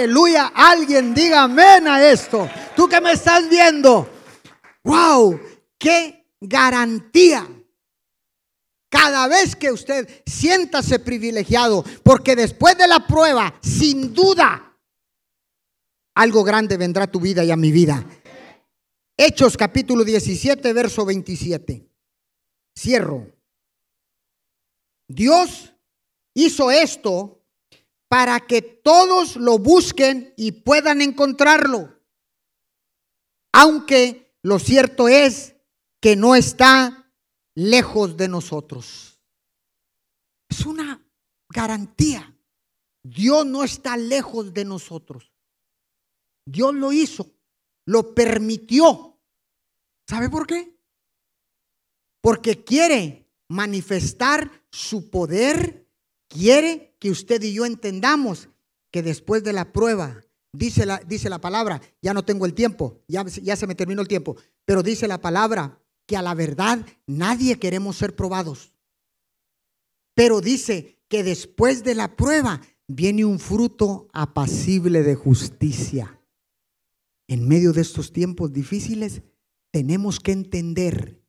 Aleluya, 0.00 0.50
alguien 0.54 1.12
diga 1.12 1.42
amén 1.42 1.86
a 1.86 2.10
esto. 2.10 2.48
Tú 2.74 2.88
que 2.88 3.02
me 3.02 3.12
estás 3.12 3.46
viendo, 3.50 4.08
wow, 4.82 5.38
qué 5.76 6.26
garantía. 6.40 7.46
Cada 8.88 9.28
vez 9.28 9.54
que 9.54 9.70
usted 9.70 10.22
siéntase 10.24 11.00
privilegiado, 11.00 11.84
porque 12.02 12.34
después 12.34 12.78
de 12.78 12.88
la 12.88 13.06
prueba, 13.06 13.54
sin 13.60 14.14
duda, 14.14 14.74
algo 16.14 16.44
grande 16.44 16.78
vendrá 16.78 17.04
a 17.04 17.10
tu 17.10 17.20
vida 17.20 17.44
y 17.44 17.50
a 17.50 17.56
mi 17.56 17.70
vida. 17.70 18.02
Hechos 19.18 19.54
capítulo 19.54 20.02
17, 20.02 20.72
verso 20.72 21.04
27. 21.04 21.86
Cierro. 22.74 23.26
Dios 25.06 25.74
hizo 26.32 26.70
esto 26.70 27.39
para 28.10 28.40
que 28.40 28.60
todos 28.60 29.36
lo 29.36 29.60
busquen 29.60 30.34
y 30.36 30.50
puedan 30.50 31.00
encontrarlo. 31.00 31.96
Aunque 33.52 34.36
lo 34.42 34.58
cierto 34.58 35.06
es 35.06 35.54
que 36.00 36.16
no 36.16 36.34
está 36.34 37.14
lejos 37.54 38.16
de 38.16 38.26
nosotros. 38.26 39.20
Es 40.48 40.66
una 40.66 41.00
garantía. 41.48 42.36
Dios 43.04 43.46
no 43.46 43.62
está 43.62 43.96
lejos 43.96 44.52
de 44.52 44.64
nosotros. 44.64 45.32
Dios 46.44 46.74
lo 46.74 46.92
hizo, 46.92 47.30
lo 47.86 48.12
permitió. 48.12 49.20
¿Sabe 50.08 50.28
por 50.28 50.48
qué? 50.48 50.76
Porque 52.20 52.64
quiere 52.64 53.30
manifestar 53.46 54.50
su 54.68 55.10
poder, 55.10 55.88
quiere 56.26 56.89
que 57.00 57.10
usted 57.10 57.42
y 57.42 57.52
yo 57.52 57.66
entendamos 57.66 58.48
que 58.92 59.02
después 59.02 59.42
de 59.42 59.52
la 59.52 59.72
prueba, 59.72 60.22
dice 60.52 60.86
la, 60.86 60.98
dice 60.98 61.28
la 61.28 61.40
palabra, 61.40 61.80
ya 62.00 62.14
no 62.14 62.24
tengo 62.24 62.46
el 62.46 62.54
tiempo, 62.54 63.02
ya, 63.08 63.24
ya 63.24 63.56
se 63.56 63.66
me 63.66 63.74
terminó 63.74 64.02
el 64.02 64.08
tiempo, 64.08 64.36
pero 64.64 64.84
dice 64.84 65.08
la 65.08 65.20
palabra 65.20 65.80
que 66.06 66.16
a 66.16 66.22
la 66.22 66.34
verdad 66.34 66.86
nadie 67.06 67.58
queremos 67.58 67.96
ser 67.96 68.14
probados. 68.14 68.72
Pero 70.14 70.40
dice 70.40 70.98
que 71.08 71.24
después 71.24 71.82
de 71.82 71.94
la 71.94 72.14
prueba 72.14 72.60
viene 72.86 73.24
un 73.24 73.38
fruto 73.38 74.08
apacible 74.12 75.02
de 75.02 75.14
justicia. 75.14 76.20
En 77.28 77.48
medio 77.48 77.72
de 77.72 77.80
estos 77.80 78.12
tiempos 78.12 78.52
difíciles 78.52 79.22
tenemos 79.70 80.20
que 80.20 80.32
entender 80.32 81.22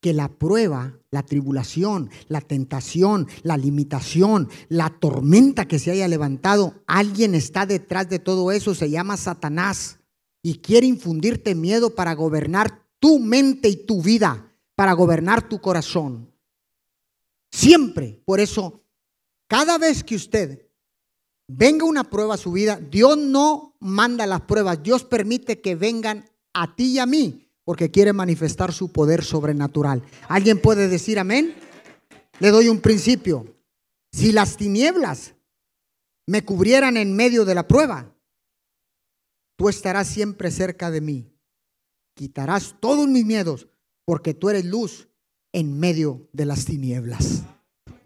que 0.00 0.12
la 0.12 0.28
prueba, 0.28 1.00
la 1.12 1.22
tribulación, 1.22 2.10
la 2.28 2.40
tentación, 2.40 3.28
la 3.42 3.56
limitación, 3.56 4.48
la 4.68 4.88
tormenta 4.88 5.68
que 5.68 5.78
se 5.78 5.92
haya 5.92 6.08
levantado, 6.08 6.82
alguien 6.86 7.34
está 7.34 7.66
detrás 7.66 8.08
de 8.08 8.18
todo 8.18 8.50
eso, 8.50 8.74
se 8.74 8.90
llama 8.90 9.18
Satanás 9.18 10.00
y 10.42 10.58
quiere 10.58 10.86
infundirte 10.86 11.54
miedo 11.54 11.94
para 11.94 12.14
gobernar 12.14 12.88
tu 12.98 13.18
mente 13.18 13.68
y 13.68 13.76
tu 13.76 14.02
vida, 14.02 14.52
para 14.74 14.94
gobernar 14.94 15.46
tu 15.48 15.60
corazón. 15.60 16.32
Siempre, 17.52 18.22
por 18.24 18.40
eso, 18.40 18.82
cada 19.46 19.76
vez 19.76 20.02
que 20.02 20.16
usted 20.16 20.66
venga 21.46 21.84
una 21.84 22.04
prueba 22.04 22.34
a 22.34 22.38
su 22.38 22.52
vida, 22.52 22.80
Dios 22.80 23.18
no 23.18 23.76
manda 23.80 24.26
las 24.26 24.40
pruebas, 24.40 24.82
Dios 24.82 25.04
permite 25.04 25.60
que 25.60 25.74
vengan 25.74 26.24
a 26.54 26.74
ti 26.74 26.92
y 26.92 26.98
a 27.00 27.04
mí 27.04 27.51
porque 27.64 27.90
quiere 27.90 28.12
manifestar 28.12 28.72
su 28.72 28.92
poder 28.92 29.24
sobrenatural. 29.24 30.02
¿Alguien 30.28 30.60
puede 30.60 30.88
decir 30.88 31.18
amén? 31.18 31.54
Le 32.40 32.50
doy 32.50 32.68
un 32.68 32.80
principio. 32.80 33.46
Si 34.12 34.32
las 34.32 34.56
tinieblas 34.56 35.34
me 36.26 36.44
cubrieran 36.44 36.96
en 36.96 37.14
medio 37.14 37.44
de 37.44 37.54
la 37.54 37.66
prueba, 37.66 38.14
tú 39.56 39.68
estarás 39.68 40.08
siempre 40.08 40.50
cerca 40.50 40.90
de 40.90 41.00
mí. 41.00 41.32
Quitarás 42.14 42.76
todos 42.80 43.08
mis 43.08 43.24
miedos 43.24 43.68
porque 44.04 44.34
tú 44.34 44.50
eres 44.50 44.64
luz 44.64 45.08
en 45.52 45.78
medio 45.78 46.28
de 46.32 46.46
las 46.46 46.64
tinieblas. 46.64 47.42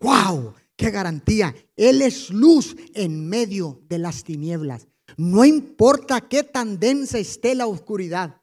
¡Wow! 0.00 0.54
¡Qué 0.76 0.90
garantía! 0.90 1.54
Él 1.76 2.02
es 2.02 2.30
luz 2.30 2.76
en 2.94 3.28
medio 3.28 3.80
de 3.88 3.98
las 3.98 4.22
tinieblas. 4.24 4.86
No 5.16 5.44
importa 5.44 6.20
qué 6.20 6.42
tan 6.42 6.78
densa 6.78 7.18
esté 7.18 7.54
la 7.54 7.66
oscuridad. 7.66 8.42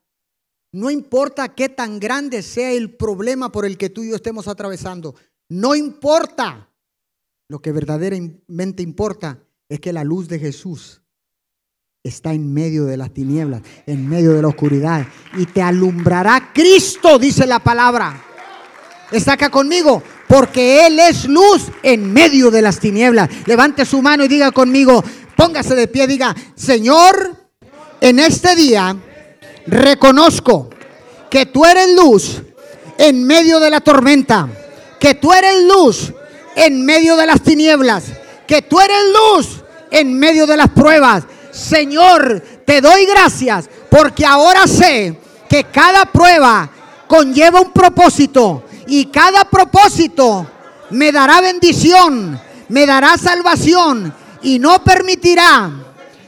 No 0.73 0.89
importa 0.89 1.49
qué 1.49 1.69
tan 1.69 1.99
grande 1.99 2.41
sea 2.41 2.71
el 2.71 2.95
problema 2.95 3.51
por 3.51 3.63
el 3.63 3.77
que 3.77 3.91
tú 3.91 4.01
y 4.01 4.09
yo 4.09 4.15
estemos 4.15 4.47
atravesando. 4.47 5.13
No 5.47 5.75
importa. 5.75 6.67
Lo 7.47 7.61
que 7.61 7.71
verdaderamente 7.71 8.81
importa 8.81 9.39
es 9.69 9.79
que 9.79 9.93
la 9.93 10.03
luz 10.03 10.27
de 10.27 10.39
Jesús 10.39 11.03
está 12.01 12.33
en 12.33 12.51
medio 12.51 12.85
de 12.85 12.97
las 12.97 13.13
tinieblas, 13.13 13.61
en 13.85 14.09
medio 14.09 14.33
de 14.33 14.41
la 14.41 14.47
oscuridad. 14.47 15.05
Y 15.37 15.45
te 15.45 15.61
alumbrará 15.61 16.51
Cristo, 16.51 17.19
dice 17.19 17.45
la 17.45 17.59
palabra. 17.59 18.19
Está 19.11 19.33
acá 19.33 19.51
conmigo, 19.51 20.01
porque 20.27 20.87
Él 20.87 20.99
es 20.99 21.25
luz 21.25 21.67
en 21.83 22.11
medio 22.11 22.49
de 22.49 22.63
las 22.63 22.79
tinieblas. 22.79 23.29
Levante 23.45 23.85
su 23.85 24.01
mano 24.01 24.25
y 24.25 24.27
diga 24.27 24.51
conmigo, 24.51 25.03
póngase 25.37 25.75
de 25.75 25.87
pie, 25.87 26.07
diga, 26.07 26.35
Señor, 26.55 27.37
en 28.01 28.17
este 28.17 28.55
día 28.55 28.97
reconozco 29.67 30.69
que 31.29 31.45
tú 31.45 31.65
eres 31.65 31.89
luz 31.95 32.41
en 32.97 33.25
medio 33.25 33.59
de 33.59 33.69
la 33.69 33.81
tormenta, 33.81 34.47
que 34.99 35.15
tú 35.15 35.33
eres 35.33 35.63
luz 35.63 36.13
en 36.55 36.85
medio 36.85 37.15
de 37.15 37.25
las 37.25 37.41
tinieblas, 37.41 38.05
que 38.47 38.61
tú 38.61 38.79
eres 38.79 38.97
luz 39.13 39.63
en 39.91 40.17
medio 40.17 40.45
de 40.45 40.57
las 40.57 40.69
pruebas. 40.69 41.23
Señor, 41.51 42.43
te 42.65 42.81
doy 42.81 43.05
gracias 43.05 43.69
porque 43.89 44.25
ahora 44.25 44.67
sé 44.67 45.17
que 45.49 45.65
cada 45.65 46.05
prueba 46.05 46.69
conlleva 47.07 47.61
un 47.61 47.71
propósito 47.71 48.63
y 48.87 49.05
cada 49.05 49.45
propósito 49.45 50.47
me 50.89 51.11
dará 51.11 51.41
bendición, 51.41 52.39
me 52.69 52.85
dará 52.85 53.17
salvación 53.17 54.13
y 54.41 54.59
no 54.59 54.83
permitirá, 54.83 55.71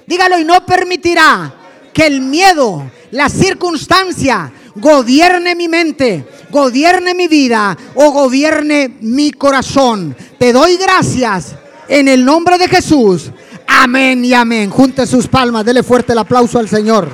dígalo, 0.06 0.40
y 0.40 0.46
no 0.46 0.66
permitirá 0.66 1.54
que 1.94 2.06
el 2.06 2.22
miedo, 2.22 2.90
la 3.16 3.30
circunstancia, 3.30 4.52
gobierne 4.76 5.56
mi 5.56 5.70
mente, 5.70 6.28
gobierne 6.52 7.16
mi 7.16 7.30
vida 7.30 7.76
o 7.96 8.12
gobierne 8.12 8.98
mi 9.00 9.32
corazón. 9.32 10.14
Te 10.38 10.52
doy 10.52 10.76
gracias 10.76 11.56
en 11.88 12.10
el 12.10 12.26
nombre 12.26 12.58
de 12.58 12.68
Jesús. 12.68 13.32
Amén 13.68 14.26
y 14.26 14.34
amén. 14.34 14.70
Junte 14.70 15.08
sus 15.08 15.28
palmas, 15.28 15.64
dele 15.64 15.82
fuerte 15.82 16.12
el 16.12 16.18
aplauso 16.18 16.60
al 16.60 16.68
Señor. 16.68 17.10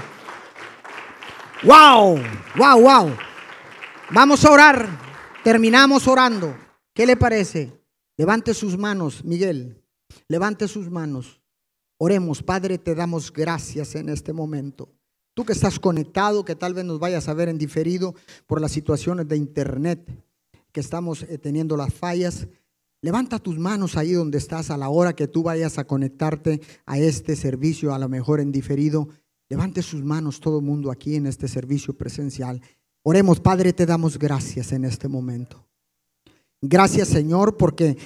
Wow, 1.62 2.20
wow, 2.56 2.82
wow. 2.82 3.16
Vamos 4.10 4.43
a 4.43 4.49
orar. 4.49 4.89
Terminamos 5.43 6.08
orando. 6.08 6.58
¿Qué 6.95 7.06
le 7.06 7.16
parece? 7.16 7.80
Levante 8.18 8.56
sus 8.56 8.76
manos, 8.76 9.24
Miguel. 9.24 9.86
Levante 10.28 10.68
sus 10.68 10.89
manos. 10.89 11.43
Oremos, 11.99 12.41
Padre, 12.41 12.80
te 12.80 12.95
damos 12.95 13.32
gracias 13.32 13.93
en 13.93 14.10
este 14.10 14.34
momento. 14.34 14.89
Tú 15.34 15.45
que 15.45 15.53
estás 15.53 15.79
conectado, 15.79 16.43
que 16.43 16.55
tal 16.55 16.73
vez 16.73 16.84
nos 16.84 16.99
vayas 16.99 17.29
a 17.29 17.34
ver 17.34 17.47
en 17.47 17.57
diferido 17.57 18.13
por 18.47 18.59
las 18.59 18.71
situaciones 18.71 19.27
de 19.27 19.38
internet, 19.38 20.05
que 20.71 20.82
estamos 20.82 21.23
eh, 21.23 21.38
teniendo 21.38 21.77
las 21.77 21.93
fallas, 21.93 22.47
levanta 23.01 23.39
tus 23.39 23.57
manos 23.57 23.95
ahí 23.95 24.11
donde 24.11 24.38
estás 24.38 24.69
a 24.71 24.77
la 24.77 24.89
hora 24.89 25.13
que 25.13 25.27
tú 25.27 25.43
vayas 25.43 25.77
a 25.77 25.86
conectarte 25.86 26.61
a 26.86 26.97
este 26.97 27.36
servicio, 27.36 27.93
a 27.93 27.99
lo 27.99 28.09
mejor 28.09 28.41
en 28.41 28.51
diferido. 28.51 29.07
Levante 29.47 29.82
sus 29.82 30.03
manos 30.03 30.39
todo 30.39 30.59
el 30.59 30.65
mundo 30.65 30.91
aquí 30.91 31.15
en 31.15 31.27
este 31.27 31.47
servicio 31.47 31.97
presencial. 31.97 32.61
Oremos, 33.03 33.39
Padre, 33.39 33.73
te 33.73 33.86
damos 33.86 34.19
gracias 34.19 34.71
en 34.73 34.86
este 34.86 35.07
momento. 35.07 35.65
Gracias, 36.61 37.07
Señor, 37.07 37.57
porque 37.57 37.97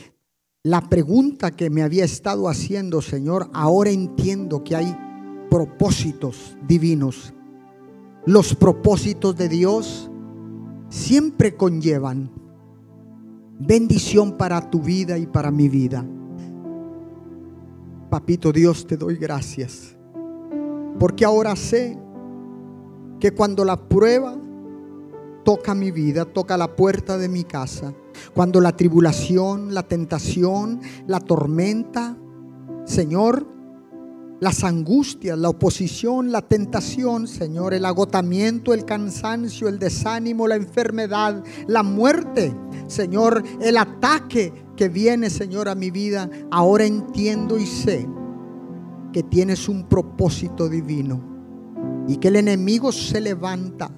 la 0.64 0.90
pregunta 0.90 1.52
que 1.52 1.70
me 1.70 1.84
había 1.84 2.06
estado 2.06 2.48
haciendo, 2.48 3.02
Señor, 3.02 3.50
ahora 3.54 3.90
entiendo 3.92 4.64
que 4.64 4.76
hay 4.76 4.96
propósitos 5.56 6.58
divinos. 6.68 7.34
Los 8.26 8.54
propósitos 8.56 9.38
de 9.38 9.48
Dios 9.48 10.12
siempre 10.90 11.56
conllevan 11.56 12.30
bendición 13.58 14.34
para 14.34 14.70
tu 14.70 14.82
vida 14.82 15.18
y 15.18 15.26
para 15.26 15.52
mi 15.52 15.70
vida. 15.70 16.06
Papito 18.10 18.52
Dios, 18.52 18.86
te 18.86 18.98
doy 18.98 19.16
gracias. 19.16 19.96
Porque 21.00 21.24
ahora 21.24 21.56
sé 21.56 21.98
que 23.22 23.32
cuando 23.32 23.64
la 23.64 23.88
prueba 23.88 24.36
toca 25.46 25.74
mi 25.74 25.92
vida, 25.92 26.26
toca 26.26 26.58
la 26.58 26.76
puerta 26.76 27.18
de 27.18 27.30
mi 27.30 27.46
casa, 27.46 27.94
cuando 28.34 28.60
la 28.60 28.76
tribulación, 28.76 29.74
la 29.74 29.84
tentación, 29.84 30.82
la 31.08 31.22
tormenta, 31.22 32.18
Señor, 32.84 33.55
las 34.40 34.64
angustias, 34.64 35.38
la 35.38 35.50
oposición, 35.50 36.32
la 36.32 36.42
tentación, 36.42 37.28
Señor, 37.28 37.74
el 37.74 37.86
agotamiento, 37.86 38.74
el 38.74 38.86
cansancio, 38.86 39.68
el 39.68 39.80
desánimo, 39.80 40.48
la 40.48 40.56
enfermedad, 40.56 41.44
la 41.68 41.84
muerte, 41.84 42.54
Señor, 42.88 43.44
el 43.62 43.78
ataque 43.78 44.54
que 44.76 44.90
viene, 44.90 45.30
Señor, 45.30 45.70
a 45.70 45.76
mi 45.76 45.90
vida, 45.90 46.30
ahora 46.52 46.86
entiendo 46.86 47.58
y 47.58 47.66
sé 47.66 48.08
que 49.14 49.24
tienes 49.24 49.70
un 49.70 49.88
propósito 49.88 50.68
divino 50.68 51.22
y 52.08 52.18
que 52.18 52.28
el 52.28 52.36
enemigo 52.36 52.92
se 52.92 53.22
levanta 53.22 53.90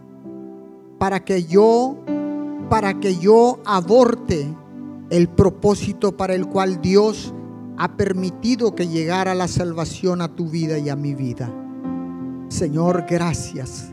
para 1.00 1.26
que 1.26 1.44
yo, 1.44 1.98
para 2.70 3.00
que 3.00 3.18
yo 3.18 3.60
aborte 3.66 4.56
el 5.10 5.28
propósito 5.30 6.16
para 6.16 6.36
el 6.36 6.48
cual 6.48 6.82
Dios 6.82 7.34
ha 7.78 7.96
permitido 7.96 8.74
que 8.76 8.88
llegara 8.88 9.36
la 9.36 9.48
salvación 9.48 10.22
a 10.22 10.36
tu 10.36 10.50
vida 10.50 10.80
y 10.80 10.90
a 10.90 10.96
mi 10.96 11.14
vida. 11.14 11.52
Señor, 12.50 13.06
gracias. 13.08 13.90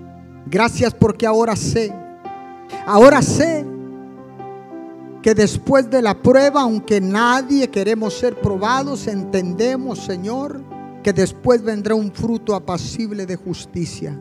Gracias 0.47 0.95
porque 0.95 1.26
ahora 1.26 1.57
sé, 1.57 1.93
ahora 2.87 3.20
sé 3.22 3.66
que 5.22 5.35
después 5.35 5.89
de 5.91 6.03
la 6.03 6.22
prueba, 6.22 6.62
aunque 6.62 7.01
nadie 7.01 7.68
queremos 7.68 8.14
ser 8.14 8.41
probados, 8.41 9.07
entendemos, 9.07 9.99
Señor, 10.01 10.62
que 11.03 11.12
después 11.12 11.62
vendrá 11.62 11.95
un 11.95 12.12
fruto 12.12 12.55
apacible 12.55 13.26
de 13.26 13.37
justicia. 13.37 14.20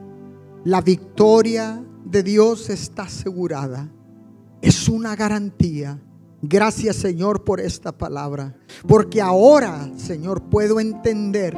La 0.64 0.82
victoria 0.82 1.84
de 2.06 2.24
Dios 2.24 2.70
está 2.70 3.04
asegurada. 3.04 3.90
Es 4.62 4.88
una 4.88 5.16
garantía 5.16 6.00
Gracias 6.46 6.98
Señor 6.98 7.46
por 7.46 7.62
esta 7.62 7.94
palabra. 7.94 8.54
Porque 8.86 9.22
ahora, 9.22 9.90
Señor, 9.96 10.44
puedo 10.44 10.82
entender, 10.82 11.56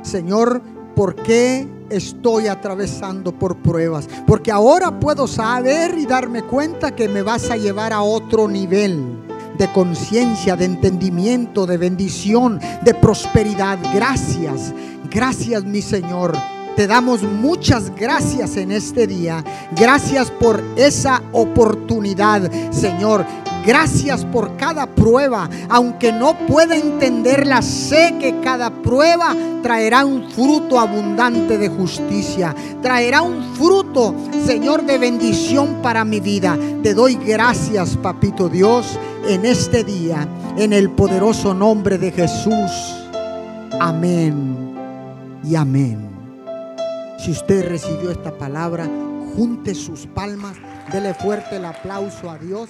Señor, 0.00 0.62
por 0.96 1.14
qué 1.14 1.68
estoy 1.90 2.46
atravesando 2.46 3.38
por 3.38 3.58
pruebas. 3.58 4.08
Porque 4.26 4.50
ahora 4.50 4.98
puedo 4.98 5.26
saber 5.26 5.98
y 5.98 6.06
darme 6.06 6.42
cuenta 6.42 6.96
que 6.96 7.06
me 7.06 7.20
vas 7.20 7.50
a 7.50 7.58
llevar 7.58 7.92
a 7.92 8.00
otro 8.00 8.48
nivel 8.48 9.18
de 9.58 9.70
conciencia, 9.72 10.56
de 10.56 10.64
entendimiento, 10.64 11.66
de 11.66 11.76
bendición, 11.76 12.58
de 12.82 12.94
prosperidad. 12.94 13.78
Gracias, 13.92 14.72
gracias 15.10 15.64
mi 15.64 15.82
Señor. 15.82 16.34
Te 16.76 16.86
damos 16.86 17.22
muchas 17.22 17.94
gracias 17.94 18.56
en 18.56 18.72
este 18.72 19.06
día. 19.06 19.44
Gracias 19.76 20.30
por 20.30 20.64
esa 20.76 21.22
oportunidad, 21.32 22.50
Señor. 22.72 23.26
Gracias 23.66 24.24
por 24.26 24.56
cada 24.56 24.86
prueba. 24.86 25.48
Aunque 25.68 26.12
no 26.12 26.34
pueda 26.46 26.76
entenderla, 26.76 27.62
sé 27.62 28.16
que 28.20 28.40
cada 28.40 28.70
prueba 28.70 29.34
traerá 29.62 30.04
un 30.04 30.30
fruto 30.30 30.78
abundante 30.78 31.56
de 31.56 31.68
justicia. 31.68 32.54
Traerá 32.82 33.22
un 33.22 33.54
fruto, 33.54 34.14
Señor, 34.44 34.84
de 34.84 34.98
bendición 34.98 35.80
para 35.82 36.04
mi 36.04 36.20
vida. 36.20 36.58
Te 36.82 36.92
doy 36.92 37.14
gracias, 37.14 37.96
Papito 37.96 38.48
Dios, 38.48 38.98
en 39.26 39.46
este 39.46 39.82
día, 39.84 40.28
en 40.58 40.72
el 40.74 40.90
poderoso 40.90 41.54
nombre 41.54 41.96
de 41.96 42.12
Jesús. 42.12 42.70
Amén 43.80 44.74
y 45.42 45.56
amén. 45.56 46.10
Si 47.18 47.30
usted 47.30 47.66
recibió 47.66 48.10
esta 48.10 48.36
palabra, 48.36 48.86
junte 49.34 49.74
sus 49.74 50.06
palmas, 50.06 50.56
dele 50.92 51.14
fuerte 51.14 51.56
el 51.56 51.64
aplauso 51.64 52.28
a 52.28 52.36
Dios. 52.36 52.68